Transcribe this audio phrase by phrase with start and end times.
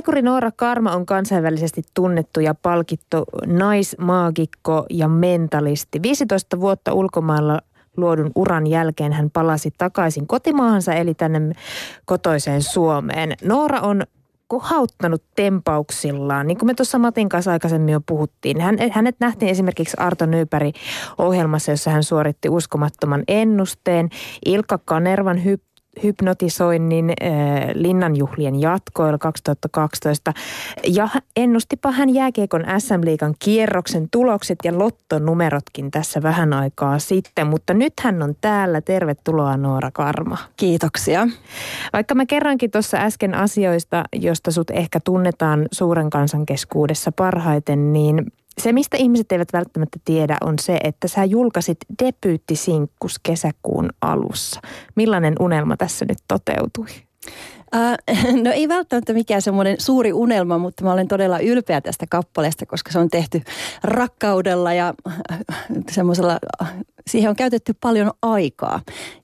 [0.00, 6.02] Taikuri Noora Karma on kansainvälisesti tunnettu ja palkittu naismaagikko ja mentalisti.
[6.02, 7.60] 15 vuotta ulkomailla
[7.96, 11.52] luodun uran jälkeen hän palasi takaisin kotimaahansa eli tänne
[12.04, 13.32] kotoiseen Suomeen.
[13.42, 14.02] Noora on
[14.46, 16.46] kohauttanut tempauksillaan.
[16.46, 18.60] Niin kuin me tuossa Matin kanssa aikaisemmin jo puhuttiin.
[18.60, 20.72] Hän, hänet nähtiin esimerkiksi Arto Nyypäri
[21.18, 24.08] ohjelmassa, jossa hän suoritti uskomattoman ennusteen.
[24.46, 25.62] Ilkka Kanervan hyp
[26.02, 27.34] hypnotisoinnin äh,
[27.74, 30.32] linnanjuhlien jatkoilla 2012.
[30.86, 37.46] Ja ennustipa hän jääkiekon SM-liigan kierroksen tulokset ja lottonumerotkin tässä vähän aikaa sitten.
[37.46, 38.80] Mutta nyt hän on täällä.
[38.80, 40.38] Tervetuloa Noora Karma.
[40.56, 41.28] Kiitoksia.
[41.92, 48.26] Vaikka mä kerrankin tuossa äsken asioista, josta sut ehkä tunnetaan suuren kansan keskuudessa parhaiten, niin
[48.58, 54.60] se, mistä ihmiset eivät välttämättä tiedä, on se, että sä julkaisit debyyttisinkkus kesäkuun alussa.
[54.96, 56.86] Millainen unelma tässä nyt toteutui?
[57.76, 62.66] Uh, no ei välttämättä mikään semmoinen suuri unelma, mutta mä olen todella ylpeä tästä kappaleesta,
[62.66, 63.42] koska se on tehty
[63.82, 64.94] rakkaudella ja
[65.90, 66.38] semmoisella,
[67.06, 68.80] siihen on käytetty paljon aikaa.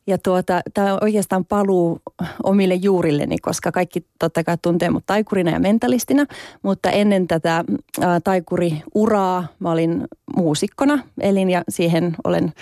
[0.06, 2.00] Ja tuota, tämä oikeastaan paluu
[2.42, 6.26] omille juurilleni, koska kaikki totta kai tuntee mut taikurina ja mentalistina,
[6.62, 10.04] mutta ennen tätä uh, taikuri-uraa mä olin
[10.36, 12.52] muusikkona, elin ja siihen olen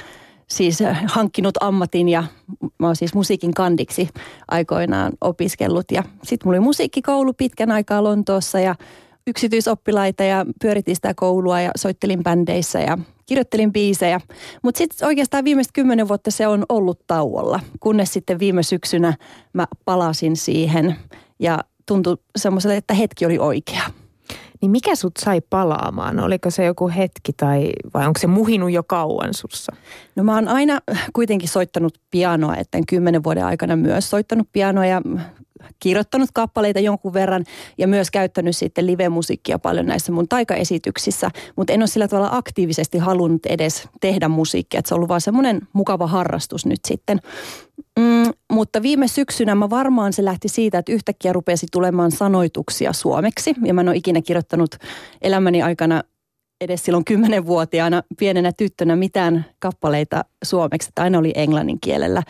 [0.48, 2.25] siis äh, hankkinut ammatin ja
[2.78, 4.09] mä oon siis musiikin kandiksi
[4.48, 5.84] aikoinaan opiskellut.
[5.92, 8.75] Ja sitten mulla oli musiikkikoulu pitkän aikaa Lontoossa ja
[9.27, 14.20] yksityisoppilaita ja pyöritin sitä koulua ja soittelin bändeissä ja kirjoittelin biisejä.
[14.62, 19.15] Mutta sitten oikeastaan viimeiset kymmenen vuotta se on ollut tauolla, kunnes sitten viime syksynä
[19.53, 20.97] mä palasin siihen
[21.39, 23.83] ja tuntui semmoiselle, että hetki oli oikea.
[24.65, 26.20] Niin mikä sut sai palaamaan?
[26.20, 29.73] Oliko se joku hetki tai vai onko se muhinut jo kauan sussa?
[30.17, 30.81] No mä oon aina
[31.12, 35.03] kuitenkin soittanut pianoa, että kymmenen vuoden aikana myös soittanut pianoa ja
[35.81, 37.45] kirjoittanut kappaleita jonkun verran
[37.79, 42.98] ja myös käyttänyt sitten live-musiikkia paljon näissä mun taikaesityksissä, mutta en ole sillä tavalla aktiivisesti
[42.98, 47.21] halunnut edes tehdä musiikkia, että se on ollut vaan semmoinen mukava harrastus nyt sitten.
[47.99, 53.55] Mm, mutta viime syksynä mä varmaan se lähti siitä, että yhtäkkiä rupesi tulemaan sanoituksia suomeksi.
[53.65, 54.77] Ja mä en ole ikinä kirjoittanut
[55.22, 56.03] elämäni aikana
[56.61, 62.22] edes silloin kymmenenvuotiaana pienenä tyttönä mitään kappaleita suomeksi, että aina oli englannin kielellä.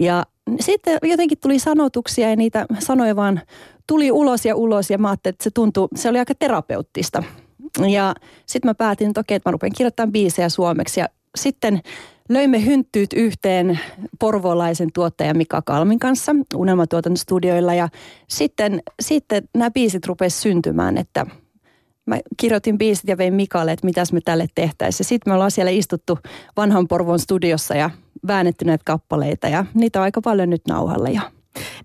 [0.00, 0.22] Ja
[0.60, 3.40] sitten jotenkin tuli sanotuksia ja niitä sanoja vaan
[3.86, 7.22] tuli ulos ja ulos ja mä ajattelin, että se tuntui, se oli aika terapeuttista.
[7.88, 8.14] Ja
[8.46, 11.08] sitten mä päätin, että okei, että mä rupean kirjoittamaan biisejä suomeksi ja
[11.38, 11.80] sitten
[12.28, 13.80] löimme hynttyyt yhteen
[14.20, 17.88] porvolaisen tuottajan Mika Kalmin kanssa Unelmatuotantostudioilla ja
[18.28, 21.26] sitten, sitten nämä biisit rupesivat syntymään, että
[22.06, 25.06] mä kirjoitin biisit ja vein Mikalle, että mitäs me tälle tehtäisiin.
[25.06, 26.18] Sitten me ollaan siellä istuttu
[26.56, 27.90] vanhan Porvon studiossa ja
[28.26, 31.20] väännetty näitä kappaleita ja niitä on aika paljon nyt nauhalla jo.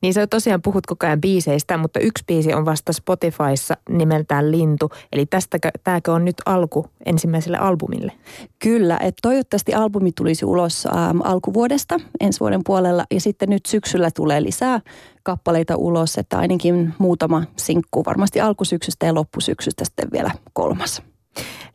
[0.02, 4.90] Niin sä tosiaan puhut koko ajan biiseistä, mutta yksi biisi on vasta Spotifyssa nimeltään Lintu.
[5.12, 8.12] Eli tästä, tämäkö on nyt alku ensimmäiselle albumille?
[8.60, 14.10] Kyllä, että toivottavasti albumi tulisi ulos ähm, alkuvuodesta ensi vuoden puolella ja sitten nyt syksyllä
[14.12, 14.82] tulee lisää
[15.24, 21.02] kappaleita ulos, että ainakin muutama sinkku varmasti alkusyksystä ja loppusyksystä sitten vielä kolmas.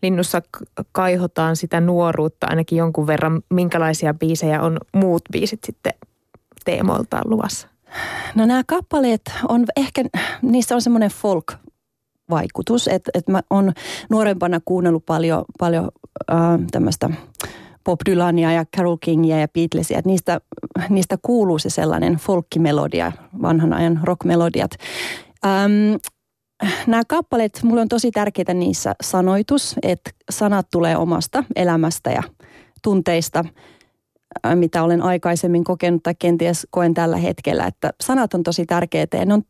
[0.03, 0.43] Linnussa
[0.93, 3.43] kaihotaan sitä nuoruutta ainakin jonkun verran.
[3.51, 5.93] Minkälaisia biisejä on muut biisit sitten
[6.65, 7.69] teemoiltaan luvassa?
[8.35, 10.05] No nämä kappaleet on ehkä,
[10.43, 11.53] niissä on semmoinen folk
[12.31, 13.73] vaikutus, että, että mä oon
[14.11, 15.89] nuorempana kuunnellut paljon, paljon
[16.33, 16.39] äh,
[16.71, 17.11] tämmöistä
[17.85, 20.41] Bob Dylania ja Carol Kingia ja Beatlesia, että niistä,
[20.89, 23.13] niistä kuuluu se sellainen folkkimelodia,
[23.43, 24.71] vanhan ajan rockmelodiat.
[25.47, 25.95] Ähm,
[26.87, 32.23] nämä kappaleet, mulle on tosi tärkeää niissä sanoitus, että sanat tulee omasta elämästä ja
[32.83, 33.45] tunteista,
[34.55, 39.27] mitä olen aikaisemmin kokenut tai kenties koen tällä hetkellä, että sanat on tosi tärkeitä ja
[39.27, 39.43] ne on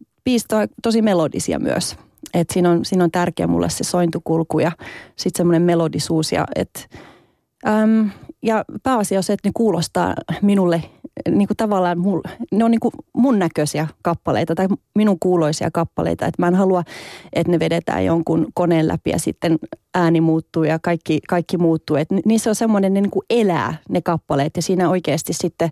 [0.83, 1.97] tosi melodisia myös.
[2.35, 4.73] Et siinä, on, siinä on tärkeä mulle se sointukulku ja
[5.17, 6.89] sitten semmoinen melodisuus ja et,
[7.67, 8.11] äm,
[8.43, 10.83] ja pääasia on se, että ne kuulostaa minulle
[11.31, 12.21] niin kuin tavallaan, mul,
[12.53, 16.27] ne on niin kuin mun näköisiä kappaleita tai minun kuuloisia kappaleita.
[16.27, 16.83] Että mä en halua,
[17.33, 19.59] että ne vedetään jonkun koneen läpi ja sitten
[19.95, 21.97] ääni muuttuu ja kaikki, kaikki muuttuu.
[21.97, 25.71] Että niissä on semmoinen, ne niin kuin elää ne kappaleet ja siinä oikeasti sitten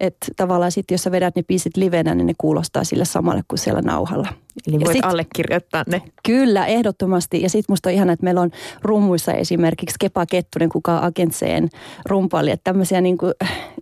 [0.00, 3.58] että tavallaan sitten, jos sä vedät ne biisit livenä, niin ne kuulostaa sille samalle kuin
[3.58, 4.28] siellä nauhalla.
[4.68, 6.02] Eli voit sit, allekirjoittaa ne.
[6.26, 7.42] Kyllä, ehdottomasti.
[7.42, 8.50] Ja sitten musta on ihana, että meillä on
[8.82, 11.68] rummuissa esimerkiksi Kepa Kettunen, kuka on Agentseen
[12.06, 12.50] rumpali.
[12.50, 13.32] Että tämmöisiä niin kuin,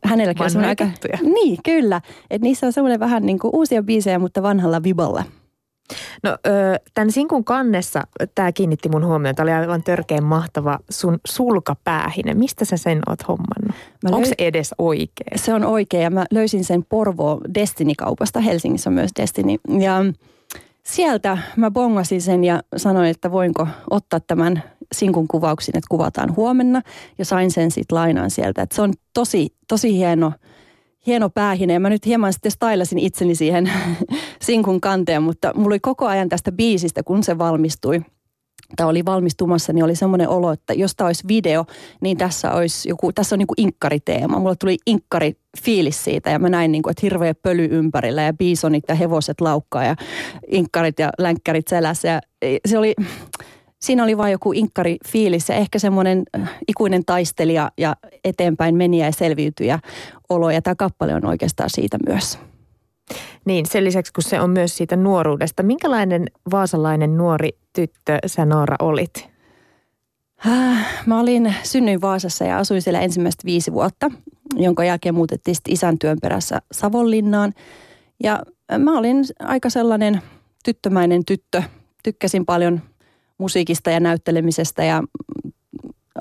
[0.05, 0.88] hänelläkin on semmoinen aika...
[1.22, 2.00] Niin, kyllä.
[2.31, 5.25] Että niissä on semmoinen vähän niin kuin uusia biisejä, mutta vanhalla viballa.
[6.22, 6.38] No
[6.94, 8.02] tämän sinkun kannessa,
[8.34, 12.34] tämä kiinnitti mun huomioon, tämä oli aivan törkeän mahtava sun sulkapäähine.
[12.34, 13.76] Mistä sä sen oot hommannut?
[14.04, 14.14] Löy...
[14.14, 15.26] Onko se edes oikea?
[15.36, 18.40] Se on oikea ja mä löysin sen Porvo Destiny-kaupasta.
[18.40, 19.56] Helsingissä on myös Destiny.
[19.81, 20.04] Ja
[20.82, 26.82] sieltä mä bongasin sen ja sanoin, että voinko ottaa tämän sinkun kuvauksin, että kuvataan huomenna.
[27.19, 28.62] Ja sain sen sitten lainaan sieltä.
[28.62, 30.32] Että se on tosi, tosi hieno,
[31.06, 31.78] hieno päähine.
[31.78, 33.70] Mä nyt hieman sitten stylasin itseni siihen
[34.42, 38.00] sinkun kanteen, mutta mulla oli koko ajan tästä biisistä, kun se valmistui–
[38.76, 41.64] tai oli valmistumassa, niin oli semmoinen olo, että jos tämä olisi video,
[42.00, 44.38] niin tässä olisi joku, tässä on niin kuin inkkariteema.
[44.38, 48.32] Mulla tuli inkkari fiilis siitä ja mä näin niin kuin, että hirveä pöly ympärillä ja
[48.32, 49.96] biisonit ja hevoset laukkaa ja
[50.46, 52.08] inkkarit ja länkkärit selässä.
[52.08, 52.20] Ja
[52.66, 52.94] se oli,
[53.84, 59.06] siinä oli vain joku inkkari fiilis ja ehkä semmoinen äh, ikuinen taistelija ja eteenpäin meniä
[59.06, 59.78] ja selviytyjä
[60.28, 60.50] olo.
[60.50, 62.38] Ja tämä kappale on oikeastaan siitä myös.
[63.44, 65.62] Niin, sen lisäksi kun se on myös siitä nuoruudesta.
[65.62, 69.28] Minkälainen vaasalainen nuori tyttö sä Noora olit?
[70.46, 74.10] Äh, mä olin, synnyin Vaasassa ja asuin siellä ensimmäistä viisi vuotta,
[74.56, 77.52] jonka jälkeen muutettiin sitten isän työn perässä Savonlinnaan.
[78.22, 78.42] Ja
[78.78, 80.22] mä olin aika sellainen
[80.64, 81.62] tyttömäinen tyttö.
[82.02, 82.81] Tykkäsin paljon
[83.38, 85.02] musiikista ja näyttelemisestä ja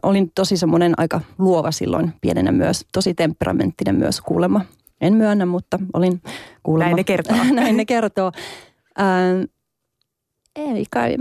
[0.03, 2.85] olin tosi semmoinen aika luova silloin pienenä myös.
[2.93, 4.61] Tosi temperamenttinen myös kuulemma.
[5.01, 6.21] En myönnä, mutta olin
[6.63, 6.89] kuulemma.
[6.89, 7.37] Näin ne kertoo.
[7.53, 8.31] Näin ne kertoo.
[8.97, 9.45] Ää,
[10.55, 11.15] ei kai,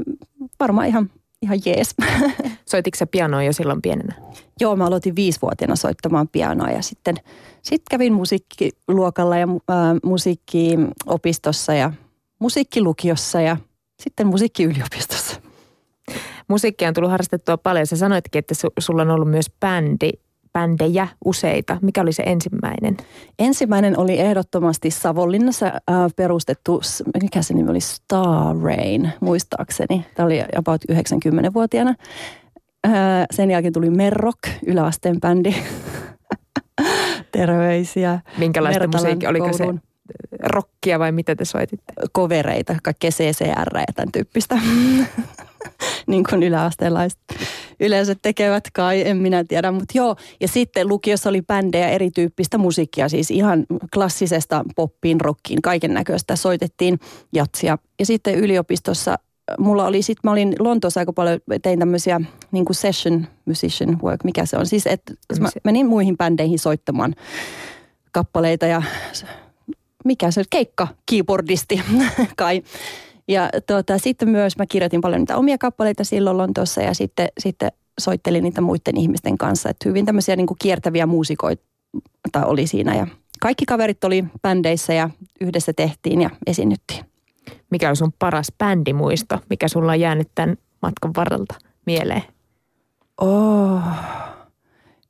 [0.61, 1.11] varmaan ihan,
[1.43, 1.95] ihan jees.
[2.71, 4.15] Soititko sä pianoa jo silloin pienenä?
[4.61, 7.17] Joo, mä aloitin viisivuotiaana soittamaan pianoa ja sitten
[7.63, 11.93] sit kävin musiikkiluokalla ja ää, musiikkiopistossa ja
[12.39, 13.57] musiikkilukiossa ja
[14.03, 15.42] sitten musiikkiyliopistossa.
[16.53, 17.87] Musiikkia on tullut harrastettua paljon.
[17.87, 20.11] Sä sanoitkin, että su- sulla on ollut myös bändi
[20.53, 21.79] bändejä useita.
[21.83, 22.97] Mikä oli se ensimmäinen?
[23.39, 26.81] Ensimmäinen oli ehdottomasti Savonlinnassa äh, perustettu,
[27.23, 30.07] mikä se nimi oli, Star Rain, muistaakseni.
[30.15, 31.95] Tämä oli about 90-vuotiaana.
[32.87, 32.93] Äh,
[33.31, 35.55] sen jälkeen tuli Merrock, yläasteen bändi.
[37.33, 38.21] Terveisiä.
[38.39, 39.29] Minkälaista musiikkia?
[39.29, 39.65] Oliko se
[40.43, 41.93] rockia vai mitä te soititte?
[42.13, 44.59] Kovereita, kaikkea CCR ja tämän tyyppistä.
[46.07, 47.19] niin kuin yläasteelaiset
[47.81, 49.73] yleensä tekevät kai, en minä tiedä.
[49.73, 55.95] Mutta joo, ja sitten lukiossa oli bändejä erityyppistä musiikkia, siis ihan klassisesta poppiin, rockiin, kaiken
[55.95, 56.99] näköistä soitettiin
[57.33, 57.79] jatsia.
[57.99, 59.19] Ja sitten yliopistossa
[59.59, 62.21] mulla oli sitten, mä olin Lontoossa aika paljon, tein tämmöisiä
[62.53, 64.67] niin kuin session musician work, mikä se on.
[64.67, 67.15] Siis että mä menin muihin bändeihin soittamaan
[68.13, 68.83] kappaleita ja
[70.05, 71.83] mikä se keikka, keyboardisti
[72.37, 72.63] kai.
[73.29, 77.73] Ja tuota, sitten myös mä kirjoitin paljon niitä omia kappaleita silloin Lontoossa ja sitten, sitten
[78.01, 79.69] soittelin niitä muiden ihmisten kanssa.
[79.69, 81.63] Että hyvin tämmöisiä niin kuin kiertäviä muusikoita
[82.45, 83.07] oli siinä ja
[83.41, 85.11] kaikki kaverit oli bändeissä ja
[85.41, 87.05] yhdessä tehtiin ja esiinnyttiin.
[87.71, 91.55] Mikä on sun paras bändimuisto, mikä sulla on jäänyt tämän matkan varrelta
[91.87, 92.23] mieleen?
[93.21, 93.83] Oh,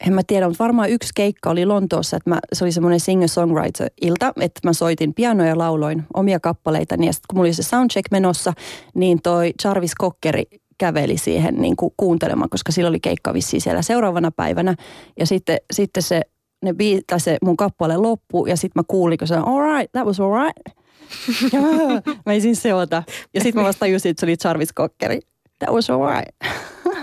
[0.06, 4.32] en mä tiedä, mutta varmaan yksi keikka oli Lontoossa, että mä, se oli semmoinen singer-songwriter-ilta,
[4.40, 6.94] että mä soitin pianoja ja lauloin omia kappaleita.
[6.94, 8.52] Ja sitten kun mulla oli se soundcheck menossa,
[8.94, 10.44] niin toi Jarvis Kokkeri
[10.78, 14.74] käveli siihen niin kuin kuuntelemaan, koska sillä oli keikka vissiin siellä seuraavana päivänä.
[15.18, 16.20] Ja sitten, sitten se,
[16.64, 19.76] ne bii, tai se mun kappale loppui ja sitten mä kuulin, kun se on all
[19.76, 20.78] right, that was all right.
[21.52, 23.02] ja mä, mä ensin seota.
[23.34, 25.20] Ja sitten mä vasta tajusin, että se oli Jarvis Kokkeri.
[25.58, 26.58] That was all right.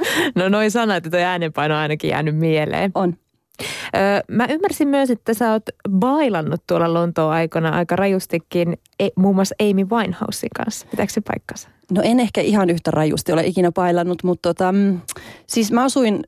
[0.36, 2.92] No noin sanat, että tuo äänenpaino on ainakin jäänyt mieleen.
[2.96, 3.18] On.
[3.96, 9.36] Öö, mä ymmärsin myös, että sä oot bailannut tuolla Lontoon aikana aika rajustikin e, muun
[9.36, 10.88] muassa Amy Winehousein kanssa.
[10.92, 11.70] Pitääkö se paikkansa?
[11.92, 15.00] No en ehkä ihan yhtä rajusti ole ikinä bailannut, mutta tota, mm,
[15.48, 16.24] siis mä asuin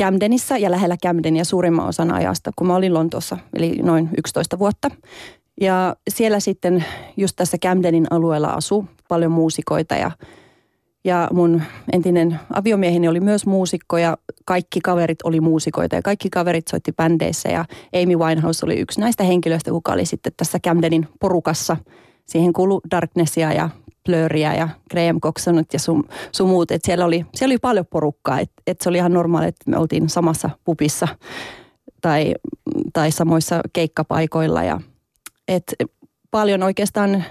[0.00, 4.90] Camdenissä ja lähellä Camdenia suurimman osan ajasta, kun mä olin Lontoossa, eli noin 11 vuotta.
[5.60, 6.84] Ja siellä sitten
[7.16, 10.10] just tässä Camdenin alueella asuu paljon muusikoita ja
[11.06, 16.68] ja mun entinen aviomieheni oli myös muusikko ja kaikki kaverit oli muusikoita ja kaikki kaverit
[16.68, 17.64] soitti bändeissä ja
[18.02, 21.76] Amy Winehouse oli yksi näistä henkilöistä, kuka oli sitten tässä Camdenin porukassa.
[22.26, 23.70] Siihen kuului Darknessia ja
[24.04, 26.70] Blurria ja Graham Coxonut ja sun, sun muut.
[26.70, 29.78] Et siellä, oli, siellä oli paljon porukkaa, että et se oli ihan normaali, että me
[29.78, 31.08] oltiin samassa pupissa
[32.00, 32.34] tai,
[32.92, 34.64] tai samoissa keikkapaikoilla.
[34.64, 34.80] Ja,
[35.48, 35.74] et
[36.30, 37.24] paljon oikeastaan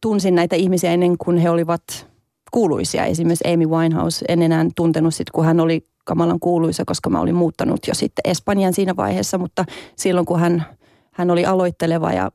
[0.00, 1.82] tunsin näitä ihmisiä ennen kuin he olivat–
[2.54, 3.04] kuuluisia.
[3.04, 7.34] Esimerkiksi Amy Winehouse en enää tuntenut sit, kun hän oli kamalan kuuluisa, koska mä olin
[7.34, 9.64] muuttanut jo sitten Espanjan siinä vaiheessa, mutta
[9.96, 10.64] silloin kun hän,
[11.12, 12.30] hän oli aloitteleva ja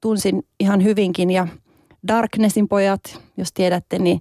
[0.00, 1.48] tunsin ihan hyvinkin ja
[2.08, 3.00] Darknessin pojat,
[3.36, 4.20] jos tiedätte, niin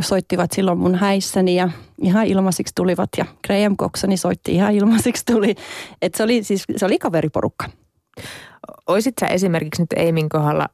[0.00, 1.70] soittivat silloin mun häissäni ja
[2.02, 5.54] ihan ilmaisiksi tulivat ja Graham Coxoni soitti ihan ilmaisiksi tuli.
[6.02, 7.70] Et se oli siis, se oli kaveriporukka.
[8.86, 10.68] Oisit sä esimerkiksi nyt Eimin kohdalla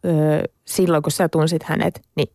[0.67, 2.29] silloin, kun sä tunsit hänet, niin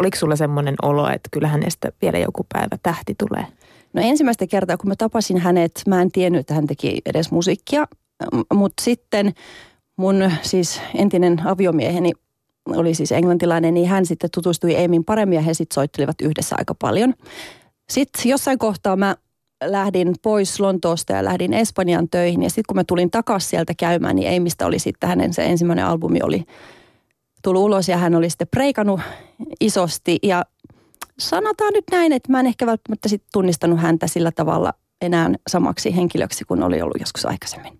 [0.00, 3.46] oliko sulla semmoinen olo, että kyllä hänestä vielä joku päivä tähti tulee?
[3.92, 7.86] No ensimmäistä kertaa, kun mä tapasin hänet, mä en tiennyt, että hän teki edes musiikkia.
[8.54, 9.34] Mutta sitten
[9.96, 12.12] mun siis entinen aviomieheni
[12.66, 16.74] oli siis englantilainen, niin hän sitten tutustui Eemin paremmin ja he sitten soittelivat yhdessä aika
[16.74, 17.14] paljon.
[17.90, 19.16] Sitten jossain kohtaa mä
[19.64, 22.42] lähdin pois Lontoosta ja lähdin Espanjan töihin.
[22.42, 25.86] Ja sitten kun mä tulin takaisin sieltä käymään, niin Eimistä oli sitten hänen se ensimmäinen
[25.86, 26.44] albumi oli
[27.46, 29.00] tullut ulos ja hän oli sitten preikannut
[29.60, 30.18] isosti.
[30.22, 30.44] Ja
[31.18, 35.96] sanotaan nyt näin, että mä en ehkä välttämättä sitten tunnistanut häntä sillä tavalla enää samaksi
[35.96, 37.78] henkilöksi kuin oli ollut joskus aikaisemmin.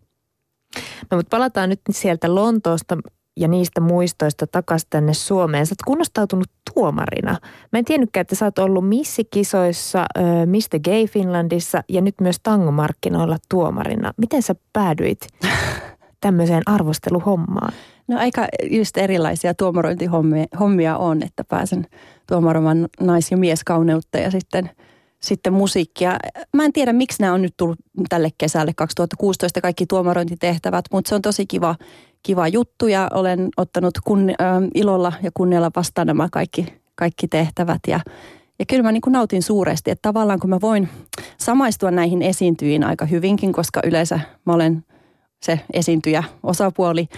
[1.10, 2.98] No mutta palataan nyt sieltä Lontoosta
[3.36, 5.66] ja niistä muistoista takaisin tänne Suomeen.
[5.66, 7.38] Sä oot kunnostautunut tuomarina.
[7.72, 10.80] Mä en tiennytkään, että sä oot ollut missikisoissa, äh, Mr.
[10.84, 14.12] Gay Finlandissa ja nyt myös tangomarkkinoilla tuomarina.
[14.16, 15.26] Miten sä päädyit
[16.26, 17.72] tämmöiseen arvosteluhommaan?
[18.08, 21.86] No aika just erilaisia tuomarointihommia on, että pääsen
[22.28, 24.70] tuomaroimaan nais- ja mieskauneutta ja sitten,
[25.20, 26.16] sitten musiikkia.
[26.52, 27.78] Mä en tiedä, miksi nämä on nyt tullut
[28.08, 31.74] tälle kesälle 2016 kaikki tuomarointitehtävät, mutta se on tosi kiva,
[32.22, 34.36] kiva juttu ja olen ottanut kun, äh,
[34.74, 38.00] ilolla ja kunnialla vastaan nämä kaikki, kaikki tehtävät ja
[38.58, 40.88] ja kyllä mä niin kuin nautin suuresti, että tavallaan kun mä voin
[41.38, 44.84] samaistua näihin esiintyjiin aika hyvinkin, koska yleensä mä olen
[45.42, 47.08] se esiintyjä osapuoli,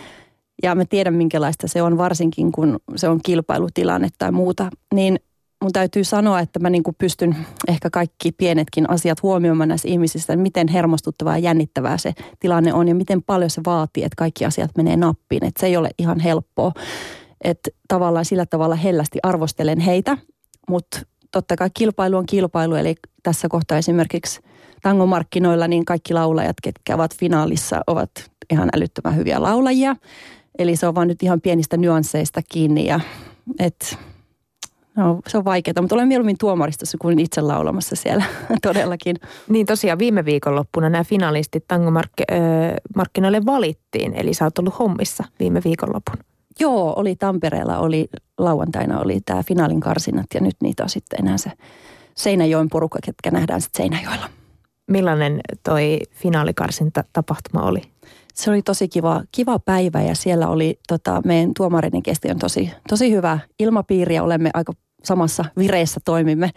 [0.62, 5.20] ja mä tiedän minkälaista se on, varsinkin kun se on kilpailutilanne tai muuta, niin
[5.62, 7.36] mun täytyy sanoa, että mä niin kuin pystyn
[7.68, 12.94] ehkä kaikki pienetkin asiat huomioimaan näissä ihmisissä, miten hermostuttavaa ja jännittävää se tilanne on ja
[12.94, 15.44] miten paljon se vaatii, että kaikki asiat menee nappiin.
[15.44, 16.72] Että se ei ole ihan helppoa.
[17.44, 20.18] Että tavallaan sillä tavalla hellästi arvostelen heitä,
[20.68, 21.00] mutta
[21.32, 24.40] totta kai kilpailu on kilpailu, eli tässä kohtaa esimerkiksi
[24.82, 28.10] tangomarkkinoilla niin kaikki laulajat, ketkä ovat finaalissa, ovat
[28.52, 29.96] ihan älyttömän hyviä laulajia.
[30.58, 33.00] Eli se on vaan nyt ihan pienistä nyansseista kiinni ja
[33.58, 33.98] et,
[34.96, 38.24] no, se on vaikeaa, mutta olen mieluummin tuomaristossa kuin itse laulamassa siellä
[38.62, 39.16] todellakin.
[39.48, 46.16] Niin tosiaan viime viikonloppuna nämä finalistit tangomarkkinoille valittiin, eli sä oot ollut hommissa viime viikonlopun.
[46.60, 48.08] Joo, oli Tampereella, oli
[48.38, 51.52] lauantaina oli tämä finaalin karsinat ja nyt niitä on sitten enää se
[52.16, 54.37] Seinäjoen porukka, ketkä nähdään sitten Seinäjoella.
[54.88, 57.82] Millainen toi finaalikarsinta tapahtuma oli?
[58.38, 62.70] se oli tosi kiva, kiva päivä ja siellä oli tota, meidän tuomareiden kesti on tosi,
[62.88, 64.72] tosi hyvä ilmapiiri ja olemme aika
[65.04, 66.50] samassa vireessä toimimme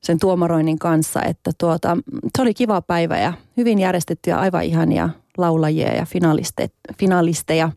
[0.00, 1.22] sen tuomaroinnin kanssa.
[1.22, 1.96] Että tuota,
[2.36, 7.70] se oli kiva päivä ja hyvin järjestetty ja aivan ihania laulajia ja finaliste, finalisteja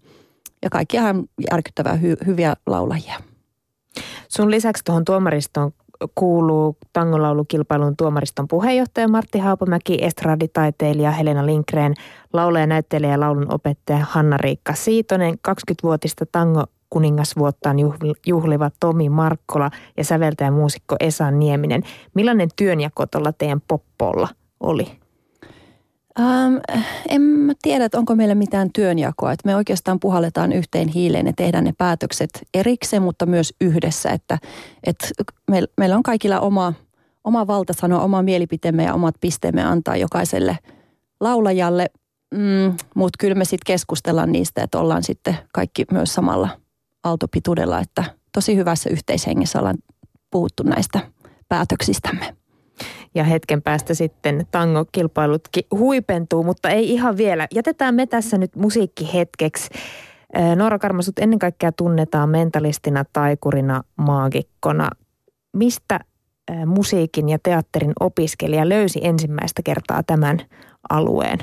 [0.62, 3.22] ja kaikki ihan järkyttävää hy, hyviä laulajia.
[4.28, 5.72] Sun lisäksi tuohon tuomaristoon
[6.16, 11.94] kuuluu tangolaulukilpailun tuomariston puheenjohtaja Martti Haapamäki, estraditaiteilija Helena Linkreen,
[12.34, 17.78] laulaja, näyttelijä ja laulun opettaja Hanna-Riikka Siitonen, 20-vuotista tango kuningasvuottaan
[18.26, 21.84] juhliva Tomi Markkola ja säveltäjä muusikko Esa Nieminen.
[22.14, 24.28] Millainen työnjako tuolla teidän poppolla
[24.60, 25.05] oli?
[26.20, 26.56] Ähm,
[27.10, 29.32] en mä tiedä, että onko meillä mitään työnjakoa.
[29.32, 34.10] Että me oikeastaan puhalletaan yhteen hiileen ja tehdään ne päätökset erikseen, mutta myös yhdessä.
[34.10, 34.38] Että,
[34.84, 35.08] että
[35.52, 36.74] me, meillä on kaikilla oma,
[37.24, 40.58] oma valta sanoa oma mielipiteemme ja omat pisteemme antaa jokaiselle
[41.20, 41.90] laulajalle.
[42.32, 46.50] Mm, mutta kyllä me sitten keskustellaan niistä, että ollaan sitten kaikki myös samalla
[47.04, 47.80] aaltopituudella.
[47.80, 49.78] Että tosi hyvässä yhteishengessä ollaan
[50.32, 51.00] puhuttu näistä
[51.50, 52.45] päätöksistämme
[53.16, 57.48] ja hetken päästä sitten tangokilpailutkin huipentuu, mutta ei ihan vielä.
[57.56, 59.70] Jätetään me tässä nyt musiikkihetkeksi.
[60.56, 64.90] Noora Karmasut ennen kaikkea tunnetaan mentalistina, taikurina, maagikkona.
[65.54, 66.00] Mistä
[66.66, 70.40] musiikin ja teatterin opiskelija löysi ensimmäistä kertaa tämän
[70.90, 71.40] alueen?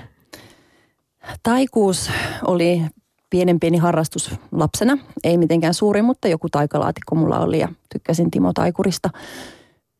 [1.42, 2.10] Taikuus
[2.46, 2.82] oli
[3.30, 4.98] pienen pieni harrastus lapsena.
[5.24, 9.10] Ei mitenkään suuri, mutta joku taikalaatikko mulla oli ja tykkäsin Timo Taikurista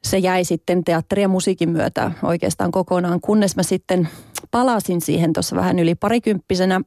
[0.05, 4.09] se jäi sitten teatteri ja musiikin myötä oikeastaan kokonaan, kunnes mä sitten
[4.51, 6.81] palasin siihen tuossa vähän yli parikymppisenä.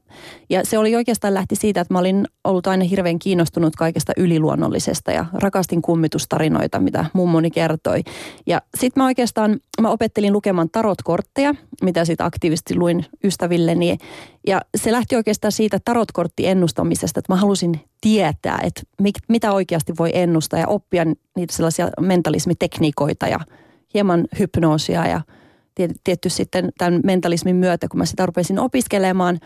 [0.50, 5.12] Ja se oli oikeastaan lähti siitä, että mä olin ollut aina hirveän kiinnostunut kaikesta yliluonnollisesta
[5.12, 8.02] ja rakastin kummitustarinoita, mitä mummoni kertoi.
[8.46, 13.98] Ja sitten mä oikeastaan, mä opettelin lukemaan tarotkortteja, mitä sitten aktiivisesti luin ystävilleni.
[14.46, 18.82] Ja se lähti oikeastaan siitä tarotkortti ennustamisesta, että mä halusin tietää, että
[19.28, 21.04] mitä oikeasti voi ennustaa ja oppia
[21.36, 23.40] niitä sellaisia mentalismitekniikoita ja
[23.94, 25.20] hieman hypnoosia ja
[26.04, 29.40] tietty sitten tämän mentalismin myötä, kun mä sitä rupesin opiskelemaan,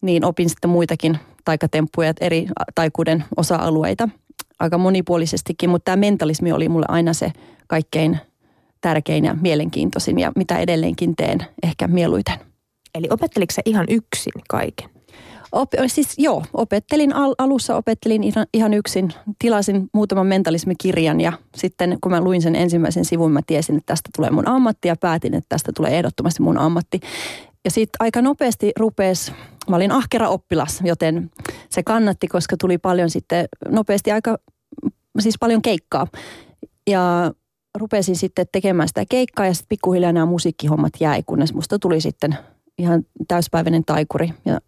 [0.00, 4.08] niin opin sitten muitakin taikatemppuja eri taikuuden osa-alueita
[4.58, 7.32] aika monipuolisestikin, mutta tämä mentalismi oli mulle aina se
[7.66, 8.18] kaikkein
[8.80, 12.34] tärkein ja mielenkiintoisin ja mitä edelleenkin teen ehkä mieluiten.
[12.94, 14.90] Eli opetteliko sä ihan yksin kaiken?
[15.52, 19.12] Op, siis joo, opettelin al, alussa opettelin ihan, ihan yksin.
[19.38, 24.10] Tilasin muutaman mentalismikirjan ja sitten kun mä luin sen ensimmäisen sivun, mä tiesin, että tästä
[24.16, 27.00] tulee mun ammatti ja päätin, että tästä tulee ehdottomasti mun ammatti.
[27.64, 29.32] ja sitten aika nopeasti rupesi,
[29.70, 31.30] mä olin ahkera oppilas, joten
[31.68, 34.38] se kannatti, koska tuli paljon sitten nopeasti aika,
[35.20, 36.06] siis paljon keikkaa.
[36.90, 37.32] Ja
[37.78, 42.38] rupesin sitten tekemään sitä keikkaa ja sitten pikkuhiljaa nämä musiikkihommat jäi, kunnes musta tuli sitten
[42.78, 44.34] ihan täyspäiväinen taikuri.
[44.44, 44.60] Ja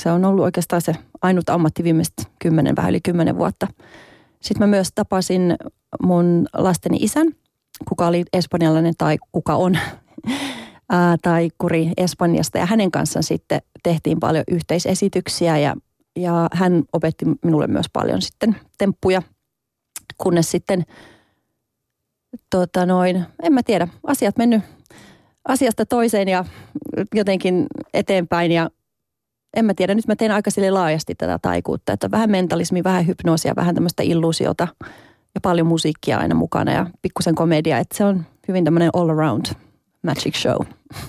[0.00, 3.66] se on ollut oikeastaan se ainut ammatti viimeiset kymmenen, vähän yli kymmenen vuotta.
[4.40, 5.56] Sitten mä myös tapasin
[6.02, 7.26] mun lasteni isän,
[7.88, 9.78] kuka oli espanjalainen tai kuka on
[10.90, 12.58] ää, taikuri Espanjasta.
[12.58, 15.76] Ja hänen kanssaan sitten tehtiin paljon yhteisesityksiä ja,
[16.16, 19.22] ja hän opetti minulle myös paljon sitten temppuja,
[20.18, 20.84] kunnes sitten
[22.50, 24.62] tota noin, en mä tiedä, asiat mennyt
[25.48, 26.44] asiasta toiseen ja
[27.14, 28.70] jotenkin eteenpäin ja
[29.56, 33.06] en mä tiedä, nyt mä teen aika sille laajasti tätä taikuutta, että vähän mentalismi, vähän
[33.06, 34.68] hypnoosia, vähän tämmöistä illuusiota
[35.34, 39.46] ja paljon musiikkia aina mukana ja pikkusen komedia, että se on hyvin tämmöinen all around
[40.02, 40.66] magic show.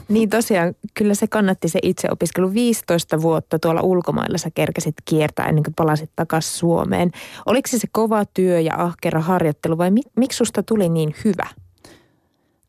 [0.08, 5.46] Niin tosiaan, kyllä se kannatti se itse opiskelu 15 vuotta tuolla ulkomailla sä kerkesit kiertää
[5.46, 7.12] ennen kuin palasit takaisin Suomeen.
[7.46, 11.48] Oliko se se kova työ ja ahkera harjoittelu vai mi- miksi susta tuli niin hyvä?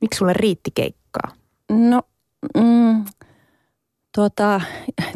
[0.00, 1.39] Miksi sulle riitti keikkaa?
[1.70, 2.02] No,
[2.58, 3.04] mm,
[4.14, 4.60] tuota,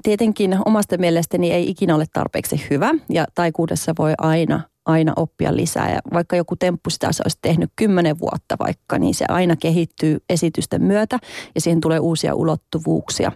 [0.03, 5.91] tietenkin omasta mielestäni ei ikinä ole tarpeeksi hyvä ja taikuudessa voi aina– aina oppia lisää.
[5.91, 10.83] Ja vaikka joku temppu sitä olisi tehnyt kymmenen vuotta vaikka, niin se aina kehittyy esitysten
[10.83, 11.19] myötä
[11.55, 13.33] ja siihen tulee uusia ulottuvuuksia.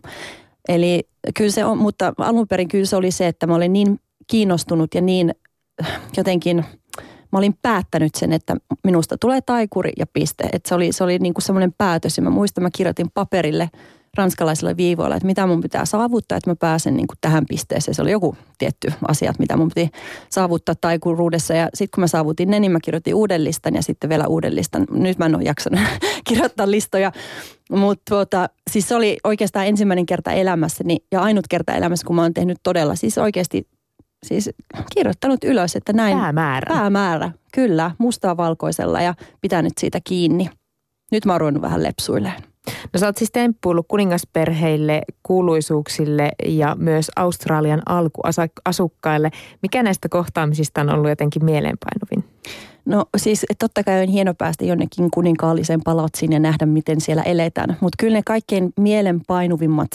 [0.68, 4.00] Eli kyllä se on, mutta alun perin kyllä se oli se, että mä olin niin
[4.26, 5.34] kiinnostunut ja niin
[6.16, 6.64] jotenkin,
[7.32, 10.44] mä olin päättänyt sen, että minusta tulee taikuri ja piste.
[10.52, 13.70] Että se oli, se oli niin kuin semmoinen päätös ja mä muistan, mä kirjoitin paperille–
[14.18, 17.94] ranskalaisilla viivoilla, että mitä mun pitää saavuttaa, että mä pääsen niin kuin tähän pisteeseen.
[17.94, 19.90] Se oli joku tietty asiat, mitä mun piti
[20.30, 21.54] saavuttaa taikuruudessa.
[21.54, 24.54] Ja sitten kun mä saavutin ne, niin mä kirjoitin uuden listan ja sitten vielä uuden
[24.54, 24.86] listan.
[24.90, 25.80] Nyt mä en ole jaksanut
[26.28, 27.12] kirjoittaa listoja.
[27.70, 32.22] Mutta tuota, siis se oli oikeastaan ensimmäinen kerta elämässäni ja ainut kerta elämässä, kun mä
[32.22, 33.68] oon tehnyt todella siis oikeasti
[34.26, 34.50] siis
[34.94, 36.18] kirjoittanut ylös, että näin.
[36.18, 36.74] Päämäärä.
[36.74, 40.50] Päämäärä, kyllä, mustaa valkoisella ja pitänyt siitä kiinni.
[41.12, 42.42] Nyt mä oon vähän lepsuilleen.
[42.92, 49.30] No sä oot siis temppuillut kuningasperheille, kuuluisuuksille ja myös Australian alkuasukkaille.
[49.62, 52.24] Mikä näistä kohtaamisista on ollut jotenkin mieleenpainuvin?
[52.84, 57.76] No siis totta kai on hieno päästä jonnekin kuninkaalliseen palatsiin ja nähdä, miten siellä eletään.
[57.80, 59.90] Mutta kyllä ne kaikkein mielenpainuvimmat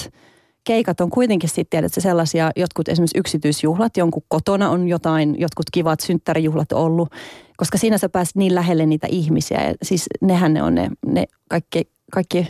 [0.63, 5.99] keikat on kuitenkin sitten että sellaisia, jotkut esimerkiksi yksityisjuhlat, jonkun kotona on jotain, jotkut kivat
[5.99, 7.09] synttärijuhlat ollut,
[7.57, 9.67] koska siinä sä pääset niin lähelle niitä ihmisiä.
[9.67, 12.47] Ja siis nehän ne on ne, ne kaikki kaikki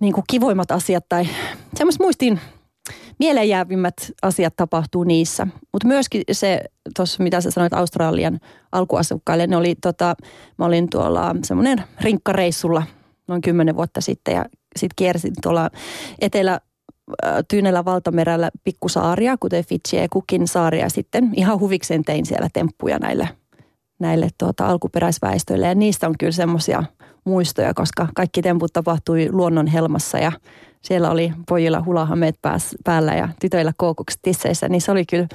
[0.00, 1.28] niin kuin kivoimmat asiat tai
[1.76, 2.40] semmoiset muistiin
[3.18, 5.46] mieleenjäävimmät asiat tapahtuu niissä.
[5.72, 6.60] Mutta myöskin se,
[6.96, 8.40] tuossa mitä sä sanoit Australian
[8.72, 10.14] alkuasukkaille, ne oli tota,
[10.58, 12.82] mä olin tuolla semmoinen rinkkareissulla
[13.28, 14.44] noin kymmenen vuotta sitten ja
[14.76, 15.70] sitten kiersin tuolla
[16.20, 16.60] etelä
[17.48, 23.28] Tyynellä valtamerellä pikkusaaria, kuten Fiji ja Kukin saaria sitten ihan huvikseen tein siellä temppuja näille,
[23.98, 25.66] näille tuota, alkuperäisväestöille.
[25.66, 26.82] Ja niistä on kyllä semmoisia
[27.24, 30.32] muistoja, koska kaikki temput tapahtui luonnon helmassa ja
[30.82, 32.38] siellä oli pojilla hulahameet
[32.84, 35.26] päällä ja tytöillä koukukset tisseissä, niin se oli kyllä,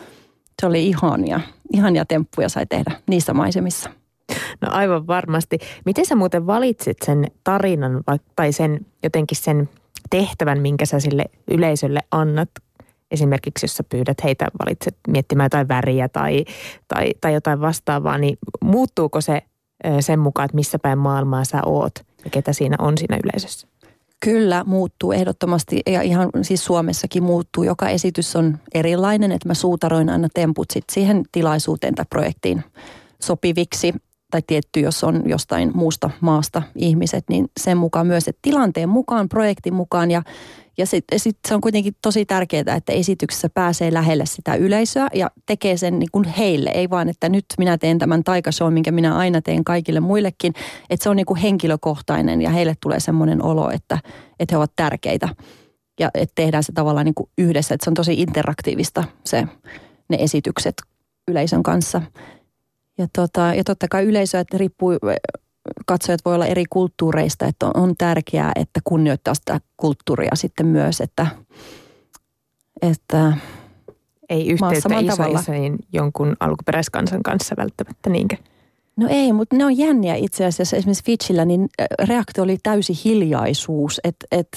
[0.61, 1.39] se oli ihania,
[1.73, 3.89] ihania temppuja sai tehdä niissä maisemissa.
[4.61, 5.59] No aivan varmasti.
[5.85, 8.03] Miten sä muuten valitsit sen tarinan
[8.35, 9.69] tai sen jotenkin sen
[10.09, 12.49] tehtävän, minkä sä sille yleisölle annat?
[13.11, 16.45] Esimerkiksi jos sä pyydät heitä valitset miettimään jotain väriä tai,
[16.87, 19.41] tai, tai jotain vastaavaa, niin muuttuuko se
[19.99, 21.91] sen mukaan, että missä päin maailmaa sä oot
[22.23, 23.67] ja ketä siinä on siinä yleisössä?
[24.25, 27.63] Kyllä, muuttuu ehdottomasti ja ihan siis Suomessakin muuttuu.
[27.63, 32.63] Joka esitys on erilainen, että mä suutaroin aina temput sit siihen tilaisuuteen tai projektiin
[33.21, 33.93] sopiviksi.
[34.31, 39.29] Tai tietty, jos on jostain muusta maasta ihmiset, niin sen mukaan myös, että tilanteen mukaan,
[39.29, 40.21] projektin mukaan ja
[40.79, 45.31] ja sitten sit se on kuitenkin tosi tärkeää, että esityksessä pääsee lähelle sitä yleisöä ja
[45.45, 46.69] tekee sen niin kuin heille.
[46.69, 50.53] Ei vaan, että nyt minä teen tämän taikashow, minkä minä aina teen kaikille muillekin.
[50.89, 53.97] Että se on niin kuin henkilökohtainen ja heille tulee semmoinen olo, että,
[54.39, 55.29] että he ovat tärkeitä.
[55.99, 57.75] Ja että tehdään se tavallaan niin kuin yhdessä.
[57.75, 59.47] Että se on tosi interaktiivista se,
[60.09, 60.75] ne esitykset
[61.27, 62.01] yleisön kanssa.
[62.99, 64.91] Ja, tota, ja totta kai yleisö, että riippuu
[65.85, 71.01] katsojat voi olla eri kulttuureista, että on, on tärkeää, että kunnioittaa sitä kulttuuria sitten myös,
[71.01, 71.27] että,
[72.81, 73.33] että
[74.29, 78.35] ei yhteyttä isoisoin jonkun alkuperäiskansan kanssa välttämättä niinkö?
[78.99, 80.77] No ei, mutta ne on jänniä itse asiassa.
[80.77, 81.69] Esimerkiksi Fitchillä niin
[82.07, 84.47] reaktio oli täysi hiljaisuus et, et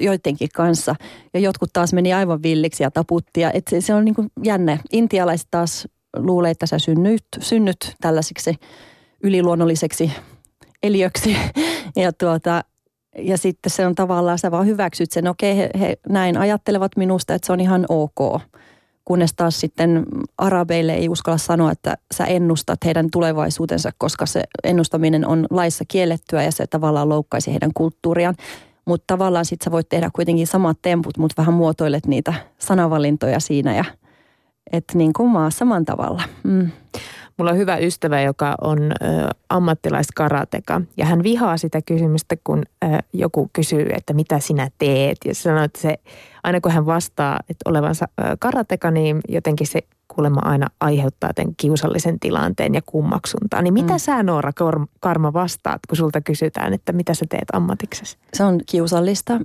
[0.00, 0.94] joidenkin kanssa.
[1.34, 3.40] Ja jotkut taas meni aivan villiksi ja taputti.
[3.40, 4.78] Ja et se, se on niin kuin jännä.
[4.92, 8.54] Intialaiset taas luulee, että sä synnyt, synnyt tällaisiksi
[9.22, 10.12] yliluonnolliseksi
[10.82, 11.36] eliöksi.
[11.96, 12.64] Ja tuota,
[13.18, 17.34] ja sitten se on tavallaan, sä vaan hyväksyt sen, okei he, he näin ajattelevat minusta,
[17.34, 18.40] että se on ihan ok.
[19.04, 20.06] Kunnes taas sitten
[20.38, 26.42] arabeille ei uskalla sanoa, että sä ennustat heidän tulevaisuutensa, koska se ennustaminen on laissa kiellettyä
[26.42, 28.34] ja se tavallaan loukkaisi heidän kulttuuriaan.
[28.84, 33.76] Mutta tavallaan sitten sä voit tehdä kuitenkin samat temput, mutta vähän muotoilet niitä sanavalintoja siinä
[33.76, 33.84] ja
[34.72, 36.22] että niin kuin maa saman tavalla.
[36.42, 36.70] Mm.
[37.36, 38.94] Mulla on hyvä ystävä, joka on ö,
[39.48, 45.18] ammattilaiskarateka ja hän vihaa sitä kysymystä, kun ö, joku kysyy, että mitä sinä teet.
[45.24, 45.96] Ja sanoo, että se,
[46.42, 51.54] aina kun hän vastaa, että olevansa ö, karateka, niin jotenkin se kuulemma aina aiheuttaa tämän
[51.56, 53.62] kiusallisen tilanteen ja kummaksuntaa.
[53.62, 53.98] Niin mitä mm.
[53.98, 54.52] sä Noora
[55.00, 58.18] Karma vastaat, kun sulta kysytään, että mitä sä teet ammatiksessa?
[58.34, 59.40] Se on kiusallista.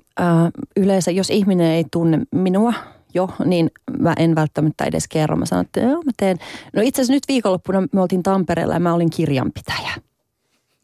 [0.78, 2.74] Yleensä jos ihminen ei tunne minua,
[3.14, 5.36] jo, niin mä en välttämättä edes kerro.
[5.36, 6.38] Mä sanon, että joo, mä teen.
[6.74, 9.92] No itse asiassa nyt viikonloppuna me oltiin Tampereella ja mä olin kirjanpitäjä.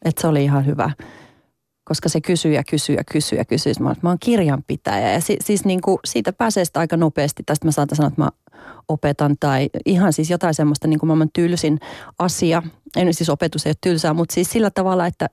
[0.04, 0.90] Että se oli ihan hyvä.
[1.84, 3.72] Koska se kysyy ja kysyy ja kysyy ja kysyy.
[3.80, 5.12] Mä, mä oon kirjanpitäjä.
[5.12, 7.42] Ja si, siis niin kuin siitä pääsee sitä aika nopeasti.
[7.46, 8.30] Tästä mä saatan sanoa, että mä
[8.88, 11.80] opetan tai ihan siis jotain semmoista niin kuin maailman tylsin
[12.18, 12.62] asia.
[12.96, 15.28] Ei siis opetus ei ole tylsää, mutta siis sillä tavalla, että,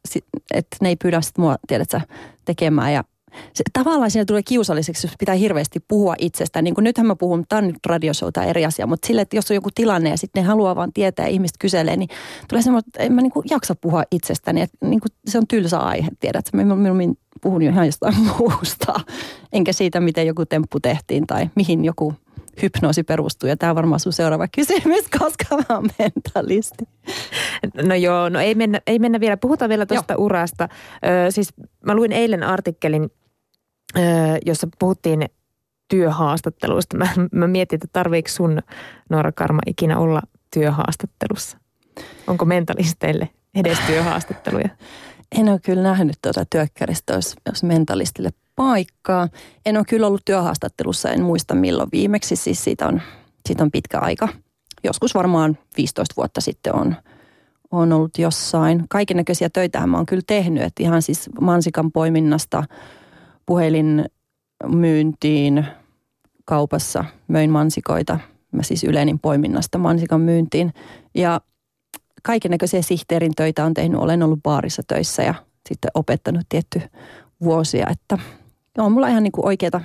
[0.54, 2.02] että ne ei pyydä sit mua, tiedätkö,
[2.46, 2.94] tekemään.
[2.94, 3.04] Ja
[3.54, 6.64] se, tavallaan siinä tulee kiusalliseksi, jos pitää hirveästi puhua itsestään.
[6.64, 9.36] Niin kuin nythän mä puhun, tämä on nyt radioshow tai eri asia, mutta sille, että
[9.36, 12.10] jos on joku tilanne ja sitten ne haluaa vaan tietää ja ihmiset kyselee, niin
[12.50, 14.62] tulee semmoinen, että en mä niin kuin jaksa puhua itsestäni.
[14.62, 16.46] Että niin kuin se on tylsä aihe, tiedät.
[16.54, 16.76] Mä, mä
[17.42, 19.00] puhun jo ihan jostain muusta,
[19.54, 22.14] enkä siitä, miten joku temppu tehtiin tai mihin joku
[22.62, 23.50] hypnoosi perustuu.
[23.50, 26.86] Ja tämä on varmaan sun seuraava kysymys, koska mä oon mentalisti.
[27.84, 29.38] No joo, no ei mennä, ei mennä vielä.
[29.38, 30.70] Puhutaan vielä tuosta urasta.
[31.28, 31.54] Ö, siis
[31.86, 33.10] mä luin eilen artikkelin
[34.46, 35.26] jossa puhuttiin
[35.88, 36.98] työhaastatteluista.
[36.98, 38.62] Mä, mä mietin, että tarviiko sun
[39.10, 40.22] Noora Karma ikinä olla
[40.54, 41.58] työhaastattelussa?
[42.28, 44.70] Onko mentalisteille edes työhaastatteluja?
[45.40, 49.30] En ole kyllä nähnyt tuota työkkäristä, jos, jos mentalistille paikkaa.
[49.66, 53.02] En ole kyllä ollut työhaastattelussa, en muista milloin viimeksi, siis siitä on,
[53.46, 54.28] siitä on pitkä aika.
[54.84, 56.96] Joskus varmaan 15 vuotta sitten on,
[57.72, 58.86] on ollut jossain.
[58.90, 62.64] Kaiken näköisiä töitä mä oon kyllä tehnyt, että ihan siis mansikan poiminnasta–
[63.46, 65.66] puhelinmyyntiin
[66.46, 68.20] kaupassa, möin mansikoita.
[68.52, 70.74] Mä siis yleinin poiminnasta mansikan myyntiin.
[71.16, 71.42] Ja
[72.24, 74.00] kaiken näköisiä sihteerin töitä on tehnyt.
[74.00, 75.34] Olen ollut baarissa töissä ja
[75.70, 76.82] sitten opettanut tietty
[77.44, 78.18] vuosia, että
[78.78, 79.82] on mulla ihan niin kuin oikeata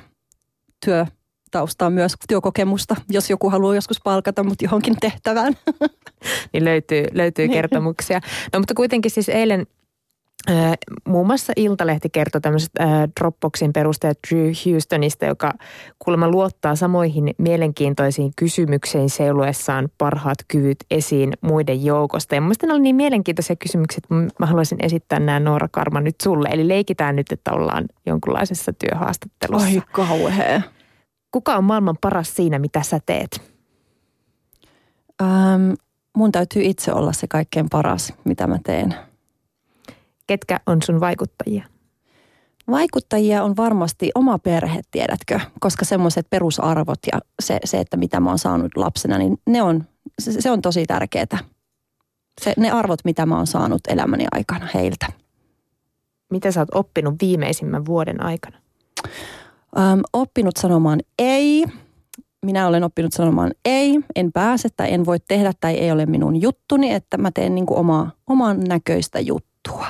[0.84, 5.54] työtaustaa myös, työkokemusta, jos joku haluaa joskus palkata mut johonkin tehtävään.
[6.52, 7.54] Niin löytyy, löytyy niin.
[7.54, 8.20] kertomuksia.
[8.52, 9.66] No mutta kuitenkin siis eilen
[11.04, 15.52] Muun muassa Iltalehti kertoi tämmöisestä Dropboxin perustajat Drew Houstonista, joka
[15.98, 22.34] kuulemma luottaa samoihin mielenkiintoisiin kysymyksiin seuluessaan parhaat kyvyt esiin muiden joukosta.
[22.34, 26.48] Ja mielestäni oli niin mielenkiintoisia kysymyksiä, että mä haluaisin esittää nämä Noora Karma nyt sulle.
[26.52, 29.68] Eli leikitään nyt, että ollaan jonkunlaisessa työhaastattelussa.
[29.68, 30.62] Ai kauhea.
[31.30, 33.42] Kuka on maailman paras siinä, mitä sä teet?
[35.22, 35.72] Ähm,
[36.16, 38.94] mun täytyy itse olla se kaikkein paras, mitä mä teen–
[40.28, 41.64] ketkä on sun vaikuttajia?
[42.70, 48.28] Vaikuttajia on varmasti oma perhe, tiedätkö, koska semmoiset perusarvot ja se, se, että mitä mä
[48.28, 49.84] oon saanut lapsena, niin ne on,
[50.18, 51.38] se, se on tosi tärkeää.
[52.40, 55.06] Se, ne arvot, mitä mä oon saanut elämäni aikana heiltä.
[56.30, 58.58] Mitä sä oot oppinut viimeisimmän vuoden aikana?
[59.78, 61.64] Öm, oppinut sanomaan ei.
[62.46, 66.42] Minä olen oppinut sanomaan ei, en pääse tai en voi tehdä tai ei ole minun
[66.42, 69.86] juttuni, että mä teen niin kuin omaa, oman näköistä juttua.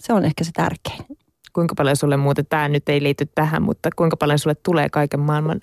[0.00, 1.18] Se on ehkä se tärkein.
[1.52, 5.20] Kuinka paljon sulle muuten, tämä nyt ei liity tähän, mutta kuinka paljon sulle tulee kaiken
[5.20, 5.60] maailman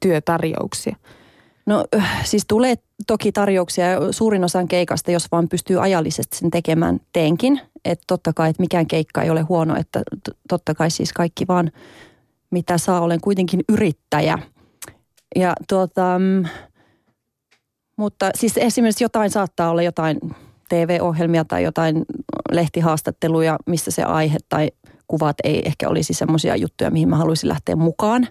[0.00, 0.96] työtarjouksia?
[1.66, 1.84] No
[2.24, 2.74] siis tulee
[3.06, 7.60] toki tarjouksia suurin osan keikasta, jos vaan pystyy ajallisesti sen tekemään, teenkin.
[7.84, 10.02] Että totta kai, että mikään keikka ei ole huono, että
[10.48, 11.72] totta kai siis kaikki vaan
[12.50, 14.38] mitä saa, olen kuitenkin yrittäjä.
[15.36, 16.44] Ja tuota, mm,
[17.96, 20.18] mutta siis esimerkiksi jotain saattaa olla jotain
[20.68, 22.04] TV-ohjelmia tai jotain
[22.50, 24.70] lehtihaastatteluja, missä se aihe tai
[25.06, 28.28] kuvat ei ehkä olisi semmoisia juttuja, mihin mä haluaisin lähteä mukaan.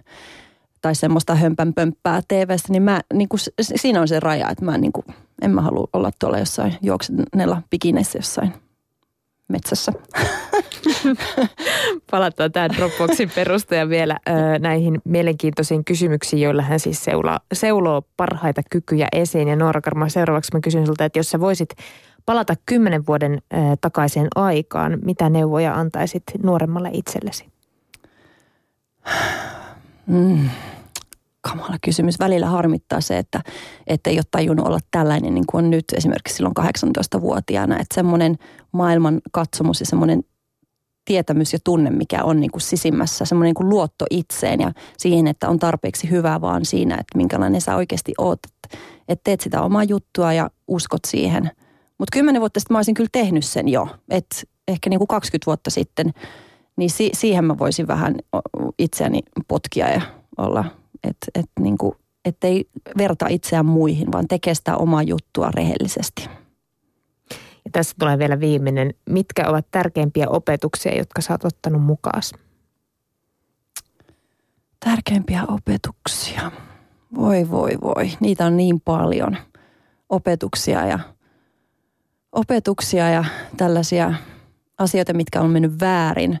[0.80, 4.92] Tai semmoista hömpänpömppää TVstä, niin, mä, niin kuin, siinä on se raja, että mä niin
[4.92, 5.04] kuin,
[5.42, 8.52] en mä halua olla tuolla jossain juoksennella pikineissä jossain
[9.48, 9.92] metsässä.
[12.10, 18.62] Palataan tämän Dropboxin perustaja vielä ö, näihin mielenkiintoisiin kysymyksiin, joilla hän siis seuloo, seuloo parhaita
[18.70, 19.48] kykyjä esiin.
[19.48, 21.68] Ja Noora Karma, seuraavaksi mä kysyn sulta, että jos sä voisit
[22.26, 27.46] palata kymmenen vuoden ö, takaisin aikaan, mitä neuvoja antaisit nuoremmalle itsellesi?
[30.06, 30.50] Mm
[31.50, 32.18] kamala kysymys.
[32.18, 33.42] Välillä harmittaa se, että,
[33.86, 37.74] että ei ole tajunnut olla tällainen niin kuin on nyt esimerkiksi silloin 18-vuotiaana.
[37.74, 38.38] Että semmoinen
[38.72, 40.22] maailman katsomus ja semmoinen
[41.04, 45.26] tietämys ja tunne, mikä on niin kuin sisimmässä, semmoinen niin kuin luotto itseen ja siihen,
[45.26, 48.38] että on tarpeeksi hyvää vaan siinä, että minkälainen sä oikeasti oot.
[48.46, 51.50] Että, että teet sitä omaa juttua ja uskot siihen.
[51.98, 53.88] Mutta kymmenen vuotta sitten mä olisin kyllä tehnyt sen jo.
[54.10, 54.36] Että
[54.68, 56.12] ehkä niin kuin 20 vuotta sitten,
[56.76, 58.14] niin si- siihen mä voisin vähän
[58.78, 60.00] itseäni potkia ja
[60.38, 60.64] olla,
[61.04, 66.28] että et niin kuin, ettei verta itseään muihin, vaan tekee sitä omaa juttua rehellisesti.
[67.64, 68.94] Ja tässä tulee vielä viimeinen.
[69.10, 72.22] Mitkä ovat tärkeimpiä opetuksia, jotka sä oot ottanut mukaan?
[74.84, 76.52] Tärkeimpiä opetuksia.
[77.16, 78.10] Voi, voi, voi.
[78.20, 79.36] Niitä on niin paljon
[80.08, 80.98] opetuksia ja,
[82.36, 83.24] opetuksia ja
[83.56, 84.14] tällaisia
[84.78, 86.38] asioita, mitkä on mennyt väärin.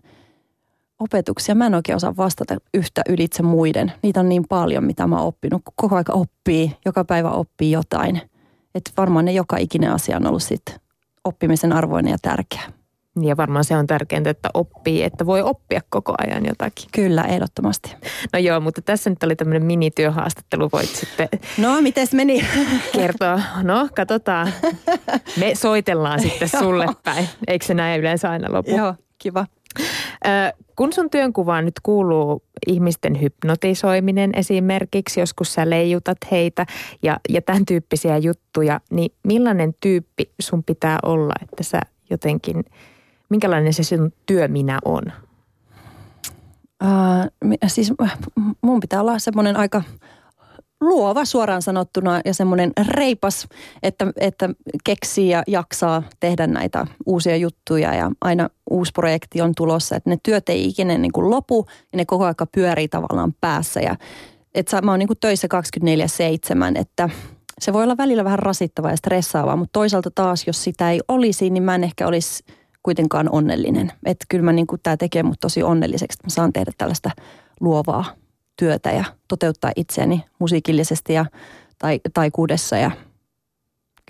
[0.98, 1.54] Opetuksia.
[1.54, 3.92] Mä en oikein osaa vastata yhtä ylitse muiden.
[4.02, 5.62] Niitä on niin paljon, mitä mä oon oppinut.
[5.74, 8.20] Koko aika oppii, joka päivä oppii jotain.
[8.74, 10.74] Että varmaan ne joka ikinen asia on ollut sitten
[11.24, 12.72] oppimisen arvoinen ja tärkeä.
[13.22, 16.88] Ja varmaan se on tärkeintä, että oppii, että voi oppia koko ajan jotakin.
[16.92, 17.94] Kyllä, ehdottomasti.
[18.32, 21.28] No joo, mutta tässä nyt oli tämmöinen minityöhaastattelu, voit sitten...
[21.58, 22.46] No, miten meni?
[22.92, 23.40] Kertoa.
[23.62, 24.52] No, katsotaan.
[25.40, 27.28] Me soitellaan sitten sulle päin.
[27.46, 28.76] Eikö se näin yleensä aina lopu?
[28.76, 29.46] Joo, kiva.
[30.76, 36.66] Kun sun työnkuvaan nyt kuuluu ihmisten hypnotisoiminen esimerkiksi, joskus sä leijutat heitä
[37.02, 42.64] ja, ja tämän tyyppisiä juttuja, niin millainen tyyppi sun pitää olla, että sä jotenkin,
[43.28, 45.02] minkälainen se sun työminä on?
[46.84, 47.92] Uh, siis
[48.62, 49.82] mun pitää olla semmoinen aika
[50.80, 53.48] luova suoraan sanottuna ja semmoinen reipas,
[53.82, 54.50] että, että
[54.84, 60.16] keksii ja jaksaa tehdä näitä uusia juttuja ja aina uusi projekti on tulossa, että ne
[60.22, 63.96] työt ei ikinä niin kuin lopu ja ne koko aika pyörii tavallaan päässä ja
[64.54, 65.48] että mä oon niin kuin töissä
[66.74, 67.10] 24-7, että
[67.60, 71.50] se voi olla välillä vähän rasittavaa ja stressaavaa, mutta toisaalta taas, jos sitä ei olisi,
[71.50, 72.44] niin mä en ehkä olisi
[72.86, 73.92] kuitenkaan onnellinen.
[74.04, 77.10] Että kyllä mä niin kuin, tämä tekee mut tosi onnelliseksi, että mä saan tehdä tällaista
[77.60, 78.04] luovaa
[78.56, 81.26] työtä ja toteuttaa itseäni musiikillisesti ja
[81.78, 82.90] tai, taikuudessa ja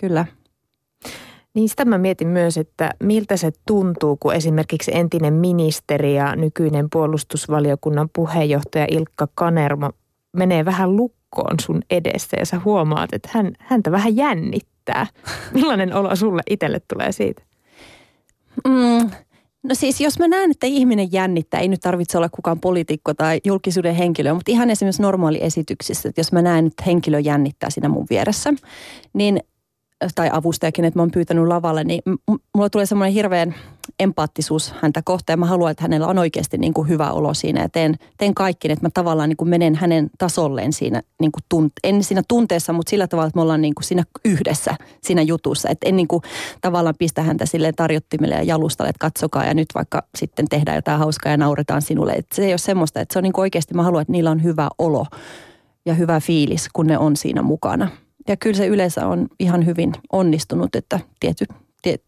[0.00, 0.26] kyllä.
[1.54, 6.86] Niin sitä mä mietin myös, että miltä se tuntuu, kun esimerkiksi entinen ministeri ja nykyinen
[6.92, 9.90] puolustusvaliokunnan puheenjohtaja Ilkka Kanermo
[10.36, 15.06] menee vähän lukkoon sun edessä ja sä huomaat, että hän, häntä vähän jännittää.
[15.54, 17.45] Millainen olo sulle itselle tulee siitä?
[18.64, 19.10] Mm,
[19.68, 23.40] No siis jos mä näen, että ihminen jännittää, ei nyt tarvitse olla kukaan poliitikko tai
[23.44, 27.88] julkisuuden henkilö, mutta ihan esimerkiksi normaali esityksissä, että jos mä näen, että henkilö jännittää siinä
[27.88, 28.54] mun vieressä,
[29.12, 29.40] niin
[30.14, 32.02] tai avustajakin, että mä oon pyytänyt lavalle, niin
[32.54, 33.54] mulla tulee semmoinen hirveän
[34.00, 37.68] empaattisuus häntä kohtaan mä haluan, että hänellä on oikeasti niin kuin hyvä olo siinä ja
[37.68, 41.72] teen, teen kaikki, että mä tavallaan niin kuin menen hänen tasolleen siinä, niin kuin tunt,
[41.84, 45.68] en siinä tunteessa, mutta sillä tavalla, että me ollaan niin kuin siinä yhdessä siinä jutussa,
[45.68, 46.22] että en niin kuin
[46.60, 50.98] tavallaan pistä häntä sille tarjottimelle ja jalustalle, että katsokaa ja nyt vaikka sitten tehdään jotain
[50.98, 53.74] hauskaa ja nauretaan sinulle, että se ei ole semmoista, että se on niin kuin oikeasti,
[53.74, 55.06] mä haluan, että niillä on hyvä olo
[55.86, 57.88] ja hyvä fiilis, kun ne on siinä mukana.
[58.28, 61.44] Ja kyllä se yleensä on ihan hyvin onnistunut, että tiety,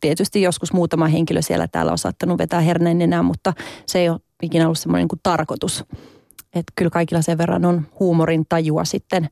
[0.00, 3.52] tietysti joskus muutama henkilö siellä täällä on saattanut vetää herneen enää, mutta
[3.86, 5.84] se ei ole ikinä ollut semmoinen kuin tarkoitus.
[6.54, 9.28] Että kyllä kaikilla sen verran on huumorin tajua sitten.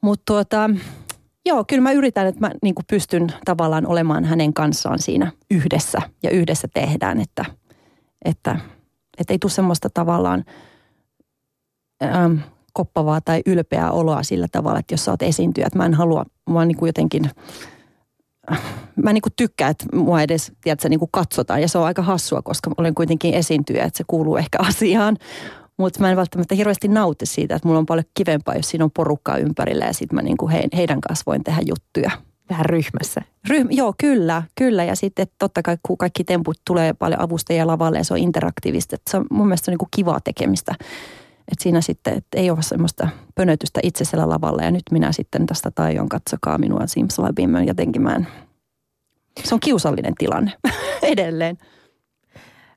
[0.00, 0.70] Mutta tuota,
[1.46, 5.98] joo, kyllä mä yritän, että mä niin kuin pystyn tavallaan olemaan hänen kanssaan siinä yhdessä
[6.22, 7.44] ja yhdessä tehdään, että,
[8.24, 8.60] että,
[9.18, 10.44] että ei tule semmoista tavallaan
[12.76, 16.24] koppavaa tai ylpeää oloa sillä tavalla, että jos sä oot esiintyjä, että mä en halua,
[16.50, 17.30] mä niin kuin jotenkin,
[19.04, 21.62] mä niin kuin tykkään, että mua edes, tiedätkö, niin kuin katsotaan.
[21.62, 25.16] Ja se on aika hassua, koska olen kuitenkin esiintyjä, että se kuuluu ehkä asiaan.
[25.78, 28.90] Mutta mä en välttämättä hirveästi nauti siitä, että mulla on paljon kivempaa, jos siinä on
[28.90, 32.10] porukkaa ympärillä ja sitten mä niin kuin he, heidän kanssa voin tehdä juttuja.
[32.50, 33.22] Vähän ryhmässä.
[33.48, 34.84] Ryhm, joo, kyllä, kyllä.
[34.84, 38.94] Ja sitten totta kai kun kaikki temput tulee paljon avustajia lavalle ja se on interaktiivista.
[38.94, 40.74] Että se on mun mielestä on niin kuin kivaa tekemistä.
[41.52, 45.46] Et siinä sitten et ei ole semmoista pönötystä itse siellä lavalla ja nyt minä sitten
[45.46, 47.66] tästä taion katsokaa minua Simslabiin.
[47.66, 48.26] Jotenkin mä en,
[49.44, 50.52] se on kiusallinen tilanne
[51.02, 51.58] edelleen.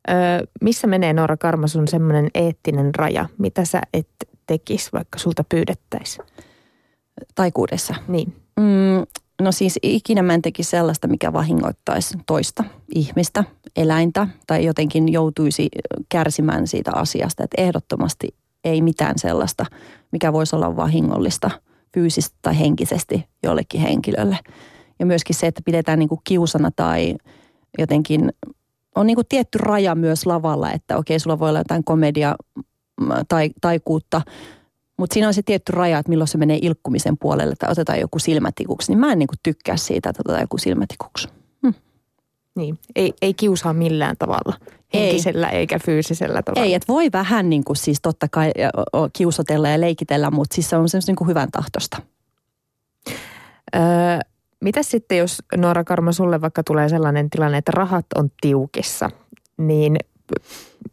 [0.09, 0.15] Öö,
[0.61, 4.09] missä menee Noora Karma sun semmoinen eettinen raja, mitä sä et
[4.47, 6.27] tekisi, vaikka sulta pyydettäisiin?
[7.35, 7.95] Taikuudessa?
[8.07, 8.35] Niin.
[8.59, 9.05] Mm,
[9.41, 12.63] no siis ikinä mä en tekisi sellaista, mikä vahingoittaisi toista
[12.95, 13.43] ihmistä,
[13.75, 15.69] eläintä tai jotenkin joutuisi
[16.09, 17.43] kärsimään siitä asiasta.
[17.43, 18.27] Että ehdottomasti
[18.63, 19.65] ei mitään sellaista,
[20.11, 21.51] mikä voisi olla vahingollista
[21.93, 24.37] fyysisesti tai henkisesti jollekin henkilölle.
[24.99, 27.15] Ja myöskin se, että pidetään niin kuin kiusana tai
[27.77, 28.31] jotenkin
[28.95, 32.35] on niin kuin tietty raja myös lavalla, että okei, sulla voi olla jotain komedia
[33.27, 34.21] tai taikuutta,
[34.97, 38.19] mutta siinä on se tietty raja, että milloin se menee ilkkumisen puolelle tai otetaan joku
[38.19, 38.91] silmätikuksi.
[38.91, 41.27] Niin mä en niin kuin tykkää siitä, että otetaan joku silmätikuksi.
[42.59, 44.53] Niin, ei, ei kiusaa millään tavalla.
[44.93, 45.57] Henkisellä ei.
[45.57, 46.65] eikä fyysisellä tavalla.
[46.65, 48.51] Ei, että voi vähän niin kuin siis totta kai
[49.13, 52.01] kiusotella ja leikitellä, mutta siis se on semmoista niin kuin hyvän tahtosta.
[53.75, 53.81] Öö,
[54.61, 59.09] mitä sitten, jos Noora Karma sulle vaikka tulee sellainen tilanne, että rahat on tiukissa,
[59.57, 59.97] niin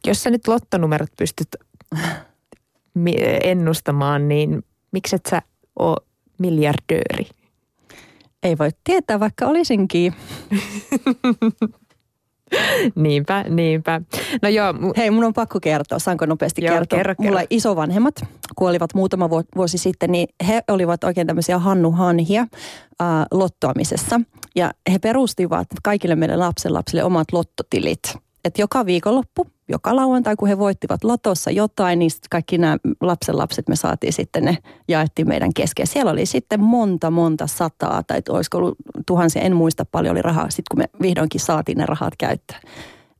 [0.06, 1.48] jos sä nyt lottonumerot pystyt
[3.44, 5.42] ennustamaan, niin mikset sä
[5.78, 5.96] ole
[6.38, 7.26] miljardööri?
[8.42, 10.14] Ei voi tietää, vaikka olisinkin.
[12.94, 14.00] niinpä, niinpä.
[14.42, 14.74] No joo.
[14.96, 16.96] Hei, mun on pakko kertoa, saanko nopeasti joo, kertoa?
[16.96, 17.46] Kerro, Mulla kerro.
[17.50, 18.14] isovanhemmat
[18.56, 22.48] kuolivat muutama vuosi sitten, niin he olivat oikein tämmöisiä Hannu Hanhia äh,
[23.30, 24.20] lottoamisessa.
[24.56, 28.25] Ja he perustivat kaikille meidän lapsenlapsille omat lottotilit.
[28.46, 33.76] Että joka viikonloppu joka lauantai, kun he voittivat lotossa jotain, niin kaikki nämä lapsenlapset me
[33.76, 35.86] saatiin sitten, ne jaettiin meidän kesken.
[35.86, 40.50] Siellä oli sitten monta, monta sataa, tai olisiko ollut tuhansia, en muista paljon oli rahaa,
[40.50, 42.60] sitten kun me vihdoinkin saatiin ne rahat käyttöön.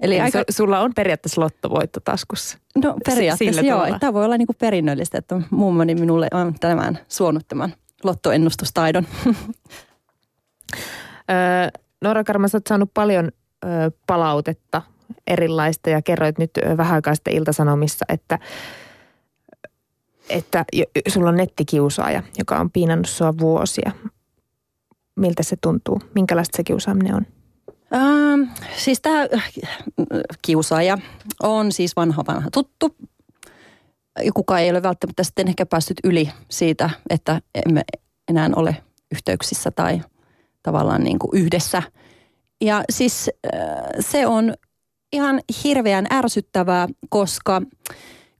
[0.01, 0.45] Eli aika...
[0.51, 2.59] sulla on periaatteessa lottovoitto taskussa.
[2.85, 7.49] No periaatteessa joo, tämä voi olla niin kuin perinnöllistä, että mummoni minulle on tämän suonut
[7.49, 9.07] tämän lottoennustustaidon.
[12.03, 13.31] Noora Karma, sä oot saanut paljon
[14.07, 14.83] palautetta
[15.27, 18.39] erilaista ja kerroit nyt vähän aikaa sitten Iltasanomissa, että,
[20.29, 20.65] että
[21.09, 23.93] sulla on nettikiusaaja, joka on piinannut sua vuosia.
[25.17, 26.03] Miltä se tuntuu?
[26.15, 27.27] Minkälaista se kiusaaminen on?
[27.95, 29.53] Ähm, siis tämä äh,
[30.43, 30.99] kiusaaja
[31.43, 32.97] on siis vanha vanha tuttu.
[34.35, 37.83] Kukaan ei ole välttämättä sitten ehkä päässyt yli siitä, että emme
[38.29, 38.77] enää ole
[39.13, 40.01] yhteyksissä tai
[40.63, 41.83] tavallaan niin kuin yhdessä.
[42.61, 43.61] Ja siis äh,
[44.01, 44.55] se on
[45.17, 47.63] ihan hirveän ärsyttävää, koska,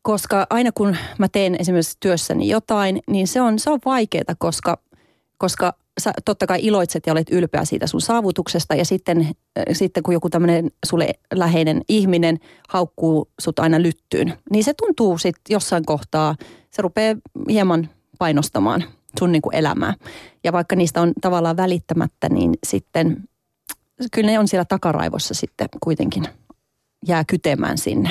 [0.03, 4.79] koska aina kun mä teen esimerkiksi työssäni jotain, niin se on, se on vaikeaa, koska,
[5.39, 10.03] koska sä totta kai iloitset ja olet ylpeä siitä sun saavutuksesta ja sitten, äh, sitten
[10.03, 15.85] kun joku tämmöinen sulle läheinen ihminen haukkuu sut aina lyttyyn, niin se tuntuu sitten jossain
[15.87, 16.37] kohtaa,
[16.71, 17.17] se rupeaa
[17.49, 18.85] hieman painostamaan
[19.19, 19.95] sun niin kuin elämää.
[20.45, 23.29] Ja vaikka niistä on tavallaan välittämättä, niin sitten
[24.13, 26.25] kyllä ne on siellä takaraivossa sitten kuitenkin
[27.09, 28.11] jää kytemään sinne.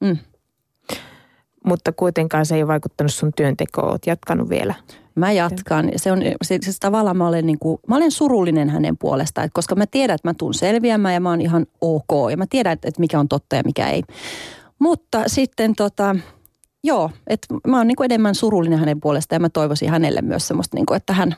[0.00, 0.16] Mm.
[1.64, 4.74] Mutta kuitenkaan se ei ole vaikuttanut sun työntekoon, oot jatkanut vielä.
[5.14, 5.90] Mä jatkan.
[5.96, 9.54] Se on, se, siis tavallaan mä olen, niin kuin, mä olen surullinen hänen puolestaan, että
[9.54, 12.30] koska mä tiedän, että mä tuun selviämään ja mä oon ihan ok.
[12.30, 14.02] Ja mä tiedän, että, että mikä on totta ja mikä ei.
[14.78, 16.16] Mutta sitten tota,
[16.84, 20.48] joo, että mä oon niin kuin enemmän surullinen hänen puolestaan ja mä toivoisin hänelle myös
[20.48, 21.36] semmoista, niin kuin, että hän,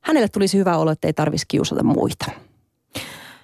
[0.00, 2.26] hänelle tulisi hyvä olo, että ei tarvitsisi kiusata muita.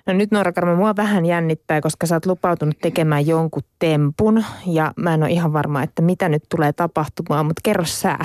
[0.07, 4.93] No nyt Noora Karma, mua vähän jännittää, koska sä oot lupautunut tekemään jonkun tempun ja
[4.97, 8.19] mä en ole ihan varma, että mitä nyt tulee tapahtumaan, mutta kerro sä.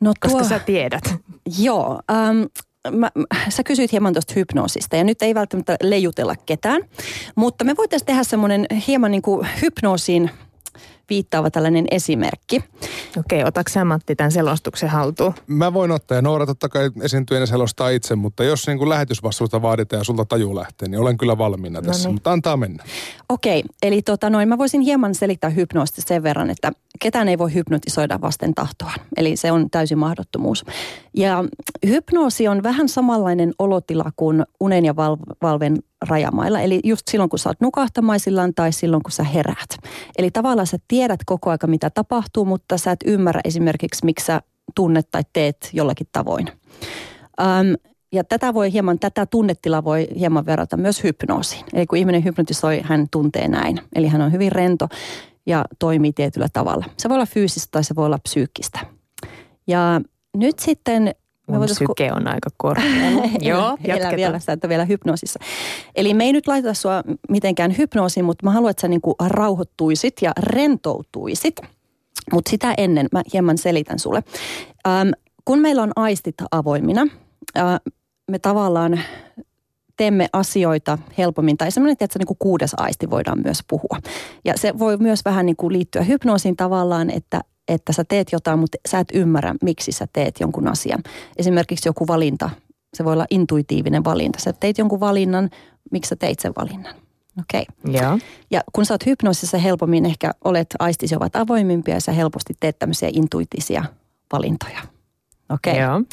[0.00, 1.14] No tuo, koska sä tiedät.
[1.58, 2.42] Joo, ähm,
[2.90, 3.10] mä,
[3.48, 6.82] sä kysyit hieman tuosta hypnoosista ja nyt ei välttämättä leijutella ketään,
[7.34, 10.30] mutta me voitaisiin tehdä semmoinen hieman niin kuin hypnoosiin
[11.10, 12.64] viittaava tällainen esimerkki.
[13.18, 15.34] Okei, otatko sä Matti tämän selostuksen haltuun?
[15.46, 19.62] Mä voin ottaa ja Noora totta kai esiintyjänä selostaa itse, mutta jos niin kuin lähetysvastuuta
[19.62, 22.14] vaaditaan ja sulta taju lähtee, niin olen kyllä valmiina tässä, no niin.
[22.14, 22.84] mutta antaa mennä.
[23.28, 27.54] Okei, eli tota noin, mä voisin hieman selittää hypnoosta sen verran, että ketään ei voi
[27.54, 28.92] hypnotisoida vasten tahtoa.
[29.16, 30.64] Eli se on täysin mahdottomuus.
[31.16, 31.44] Ja
[31.86, 36.60] hypnoosi on vähän samanlainen olotila kuin unen ja val- valven rajamailla.
[36.60, 39.76] Eli just silloin, kun sä oot nukahtamaisillaan tai silloin, kun sä heräät.
[40.18, 44.42] Eli tavallaan sä tiedät koko aika, mitä tapahtuu, mutta sä et ymmärrä esimerkiksi, miksi sä
[44.74, 46.48] tunnet tai teet jollakin tavoin.
[47.40, 47.76] Um,
[48.12, 51.64] ja tätä voi hieman, tätä tunnetilaa voi hieman verrata myös hypnoosiin.
[51.72, 53.80] Eli kun ihminen hypnotisoi, hän tuntee näin.
[53.94, 54.88] Eli hän on hyvin rento
[55.46, 56.86] ja toimii tietyllä tavalla.
[56.96, 58.80] Se voi olla fyysistä tai se voi olla psyykkistä.
[59.66, 60.00] Ja
[60.36, 61.14] nyt sitten
[61.48, 63.22] Mun syke on aika korkealla.
[63.40, 64.16] Joo, jatketaan.
[64.16, 65.38] vielä että vielä hypnoosissa.
[65.96, 70.14] Eli me ei nyt laiteta sua mitenkään hypnoosiin, mutta mä haluan, että sä niinku rauhoittuisit
[70.22, 71.56] ja rentoutuisit.
[72.32, 74.22] Mutta sitä ennen mä hieman selitän sulle.
[74.88, 75.08] Ähm,
[75.44, 77.06] kun meillä on aistit avoimina,
[77.56, 77.80] äh,
[78.30, 79.00] me tavallaan
[79.96, 83.98] teemme asioita helpommin, tai semmoinen, että niin kuin kuudes aisti voidaan myös puhua.
[84.44, 88.58] Ja se voi myös vähän niin kuin liittyä hypnoosiin tavallaan, että että sä teet jotain,
[88.58, 91.02] mutta sä et ymmärrä, miksi sä teet jonkun asian.
[91.36, 92.50] Esimerkiksi joku valinta,
[92.94, 94.40] se voi olla intuitiivinen valinta.
[94.40, 95.50] Sä teit jonkun valinnan,
[95.90, 96.94] miksi sä teit sen valinnan.
[97.40, 97.66] Okei.
[97.84, 97.94] Okay.
[97.94, 98.18] Ja.
[98.50, 102.78] ja kun sä oot hypnoosissa helpommin, ehkä olet aistisi ovat avoimimpia ja sä helposti teet
[102.78, 103.84] tämmöisiä intuitisia
[104.32, 104.80] valintoja.
[105.50, 105.72] Okei.
[105.72, 106.04] Okay.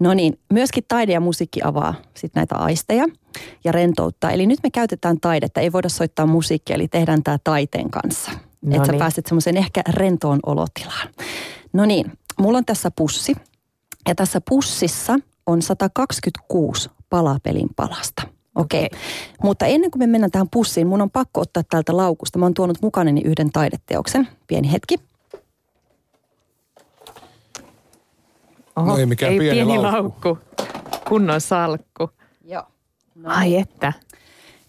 [0.00, 3.06] No niin, myöskin taide ja musiikki avaa sit näitä aisteja
[3.64, 4.30] ja rentouttaa.
[4.30, 8.30] Eli nyt me käytetään taidetta, ei voida soittaa musiikkia, eli tehdään tämä taiteen kanssa.
[8.64, 8.98] No että sä niin.
[8.98, 11.08] pääset semmoiseen ehkä rentoon olotilaan.
[11.72, 13.34] No niin, mulla on tässä pussi.
[14.08, 18.22] Ja tässä pussissa on 126 palapelin palasta.
[18.54, 18.86] Okei.
[18.86, 18.98] Okay.
[19.42, 22.38] Mutta ennen kuin me mennään tähän pussiin, mun on pakko ottaa täältä laukusta.
[22.38, 24.28] Mä oon tuonut mukanani yhden taideteoksen.
[24.46, 24.96] Pieni hetki.
[28.76, 30.28] Oho, no ei mikään ei pieni, pieni laukku.
[30.28, 30.38] laukku.
[31.08, 32.10] Kunnon salkku.
[32.44, 32.62] Joo.
[33.14, 33.30] No.
[33.30, 33.92] Ai että.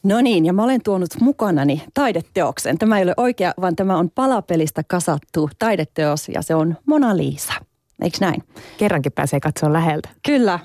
[0.06, 2.78] No niin, ja mä olen tuonut mukanani taideteoksen.
[2.78, 7.53] Tämä ei ole oikea, vaan tämä on palapelistä kasattu taideteos ja se on Mona Lisa.
[8.01, 8.43] Eikö näin?
[8.78, 10.10] Kerrankin pääsee katsoa läheltä.
[10.26, 10.60] Kyllä.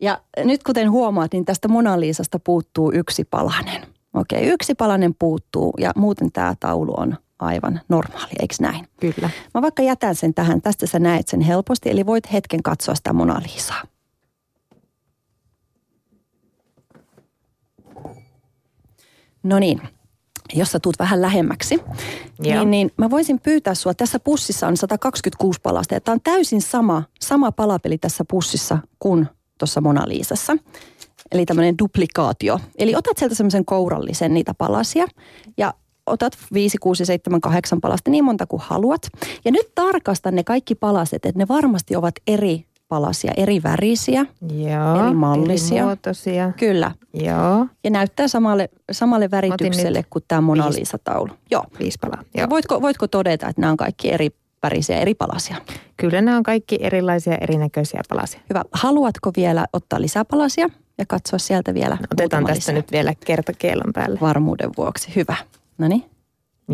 [0.00, 3.82] Ja nyt kuten huomaat, niin tästä Mona Lisasta puuttuu yksi palanen.
[4.14, 8.88] Okei, yksi palanen puuttuu ja muuten tämä taulu on aivan normaali, eikö näin?
[9.00, 9.30] Kyllä.
[9.54, 13.12] Mä vaikka jätän sen tähän, tästä sä näet sen helposti, eli voit hetken katsoa sitä
[13.12, 13.82] Mona Lisaa.
[19.42, 19.80] No niin,
[20.54, 21.80] jos sä tuut vähän lähemmäksi,
[22.38, 26.62] niin, niin mä voisin pyytää sua, tässä pussissa on 126 palasta ja tämä on täysin
[26.62, 29.28] sama, sama palapeli tässä pussissa kuin
[29.58, 30.56] tuossa Mona Liisassa.
[31.32, 32.60] Eli tämmöinen duplikaatio.
[32.78, 35.06] Eli otat sieltä semmoisen kourallisen niitä palasia
[35.58, 35.74] ja
[36.06, 39.02] otat 5, 6, 7, 8 palasta niin monta kuin haluat.
[39.44, 45.06] Ja nyt tarkasta ne kaikki palaset, että ne varmasti ovat eri palasia, eri värisiä, Joo,
[45.06, 45.76] eri mallisia.
[45.76, 46.52] Eri muotoisia.
[46.58, 46.90] Kyllä.
[47.14, 47.66] Joo.
[47.84, 51.30] Ja näyttää samalle, samalle väritykselle kuin tämä Mona Lisa-taulu.
[51.50, 51.64] Joo.
[51.78, 52.22] Viisi palaa.
[52.34, 52.50] Joo.
[52.50, 54.30] Voitko, voitko todeta, että nämä on kaikki eri
[54.62, 55.56] värisiä, eri palasia?
[55.96, 58.40] Kyllä nämä on kaikki erilaisia, erinäköisiä palasia.
[58.50, 58.62] Hyvä.
[58.72, 60.68] Haluatko vielä ottaa lisää palasia
[60.98, 62.74] ja katsoa sieltä vielä no, Otetaan tästä lisää.
[62.74, 64.18] nyt vielä kertakielon päälle.
[64.20, 65.12] Varmuuden vuoksi.
[65.16, 65.36] Hyvä.
[65.78, 66.04] No niin.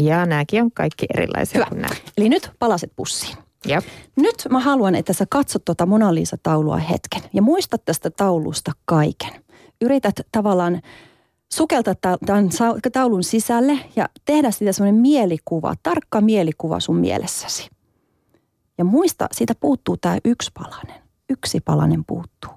[0.01, 1.89] Ja nämäkin on kaikki erilaisia Hyvä.
[2.16, 3.47] Eli nyt palaset pussiin.
[3.66, 3.84] Jep.
[4.16, 9.44] Nyt mä haluan, että sä katsot tuota Mona Lisa-taulua hetken ja muistat tästä taulusta kaiken.
[9.80, 10.80] Yrität tavallaan
[11.52, 11.94] sukeltaa
[12.26, 12.48] tämän
[12.92, 17.70] taulun sisälle ja tehdä siitä semmoinen mielikuva, tarkka mielikuva sun mielessäsi.
[18.78, 21.02] Ja muista, siitä puuttuu tämä yksi palanen.
[21.30, 22.50] Yksi palanen puuttuu.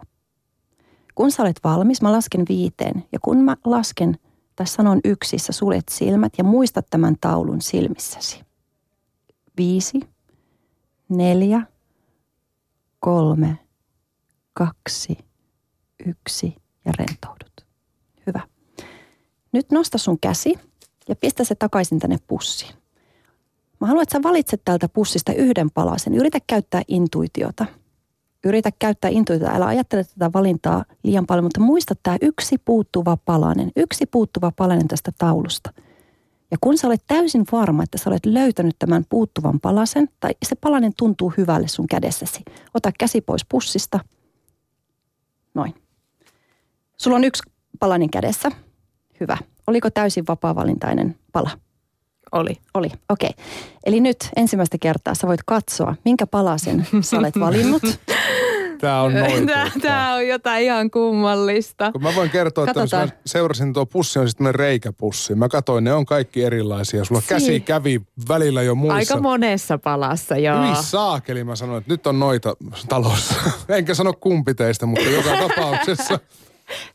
[1.16, 3.04] Kun sä olet valmis, mä lasken viiteen.
[3.12, 4.18] Ja kun mä lasken
[4.56, 8.42] tai sanon yksissä, suljet silmät ja muistat tämän taulun silmissäsi.
[9.58, 10.00] Viisi,
[11.12, 11.62] neljä,
[13.00, 13.58] kolme,
[14.54, 15.18] kaksi,
[16.06, 16.56] yksi
[16.86, 17.66] ja rentoudut.
[18.28, 18.42] Hyvä.
[19.52, 20.54] Nyt nosta sun käsi
[21.10, 22.76] ja pistä se takaisin tänne pussiin.
[23.82, 26.14] Mä haluan, että sä valitset täältä pussista yhden palasen.
[26.14, 27.66] Yritä käyttää intuitiota.
[28.44, 29.54] Yritä käyttää intuitiota.
[29.54, 33.72] Älä ajattele tätä valintaa liian paljon, mutta muista tämä yksi puuttuva palanen.
[33.76, 35.74] Yksi puuttuva palanen tästä taulusta–
[36.52, 40.56] ja kun sä olet täysin varma, että sä olet löytänyt tämän puuttuvan palasen, tai se
[40.56, 42.44] palanen tuntuu hyvälle sun kädessäsi,
[42.74, 44.00] ota käsi pois pussista.
[45.54, 45.76] Noin.
[46.98, 47.44] Sulla on yksi
[47.80, 48.52] palanen kädessä.
[49.20, 49.38] Hyvä.
[49.68, 51.52] Oliko täysin vapaa-valintainen pala?
[52.32, 52.58] Oli.
[52.74, 53.30] Oli, okei.
[53.30, 53.46] Okay.
[53.86, 57.82] Eli nyt ensimmäistä kertaa sä voit katsoa, minkä palasen sä olet valinnut.
[58.82, 59.48] Tämä on noin.
[59.48, 61.92] Tämä, tämä on jotain ihan kummallista.
[61.92, 65.36] Kun mä voin kertoa, että mä seurasin tuo pussi on sitten reikäpussi.
[65.36, 67.04] Mä katsoin, ne on kaikki erilaisia.
[67.06, 68.96] Sulla si- käsi kävi välillä jo muissa.
[68.96, 70.62] Aika monessa palassa, joo.
[70.62, 72.56] Hyvin saakeli mä sanoin, että nyt on noita
[72.90, 73.36] talossa.
[73.70, 76.20] Enkä sano kumpi teistä, mutta joka tapauksessa.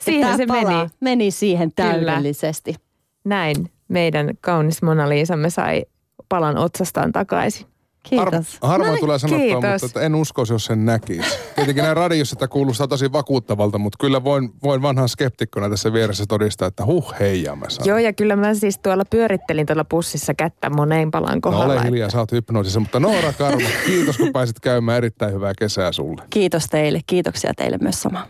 [0.00, 0.88] siihen se meni.
[1.00, 2.72] meni siihen täydellisesti.
[2.72, 2.86] Kyllä.
[3.24, 5.84] Näin meidän kaunis Mona Liisamme sai
[6.28, 7.66] palan otsastaan takaisin.
[8.10, 8.58] Kiitos.
[8.60, 9.62] Har, harvoin no, tulee sanottua, kiitos.
[9.62, 11.38] mutta että en uskoisi, jos sen näkisi.
[11.54, 16.24] Tietenkin näin radiossa tämä kuulostaa tosi vakuuttavalta, mutta kyllä voin, voin vanhan skeptikkona tässä vieressä
[16.28, 17.88] todistaa, että huh heija mä sanon.
[17.88, 21.66] Joo, ja kyllä mä siis tuolla pyörittelin tuolla pussissa kättä moneen palan kohdalla.
[21.66, 22.80] No ole hiljaa, sä oot hypnoosissa.
[22.80, 24.98] Mutta Noora Karmo, kiitos kun pääsit käymään.
[24.98, 26.22] Erittäin hyvää kesää sulle.
[26.30, 27.00] Kiitos teille.
[27.06, 28.26] Kiitoksia teille myös sama.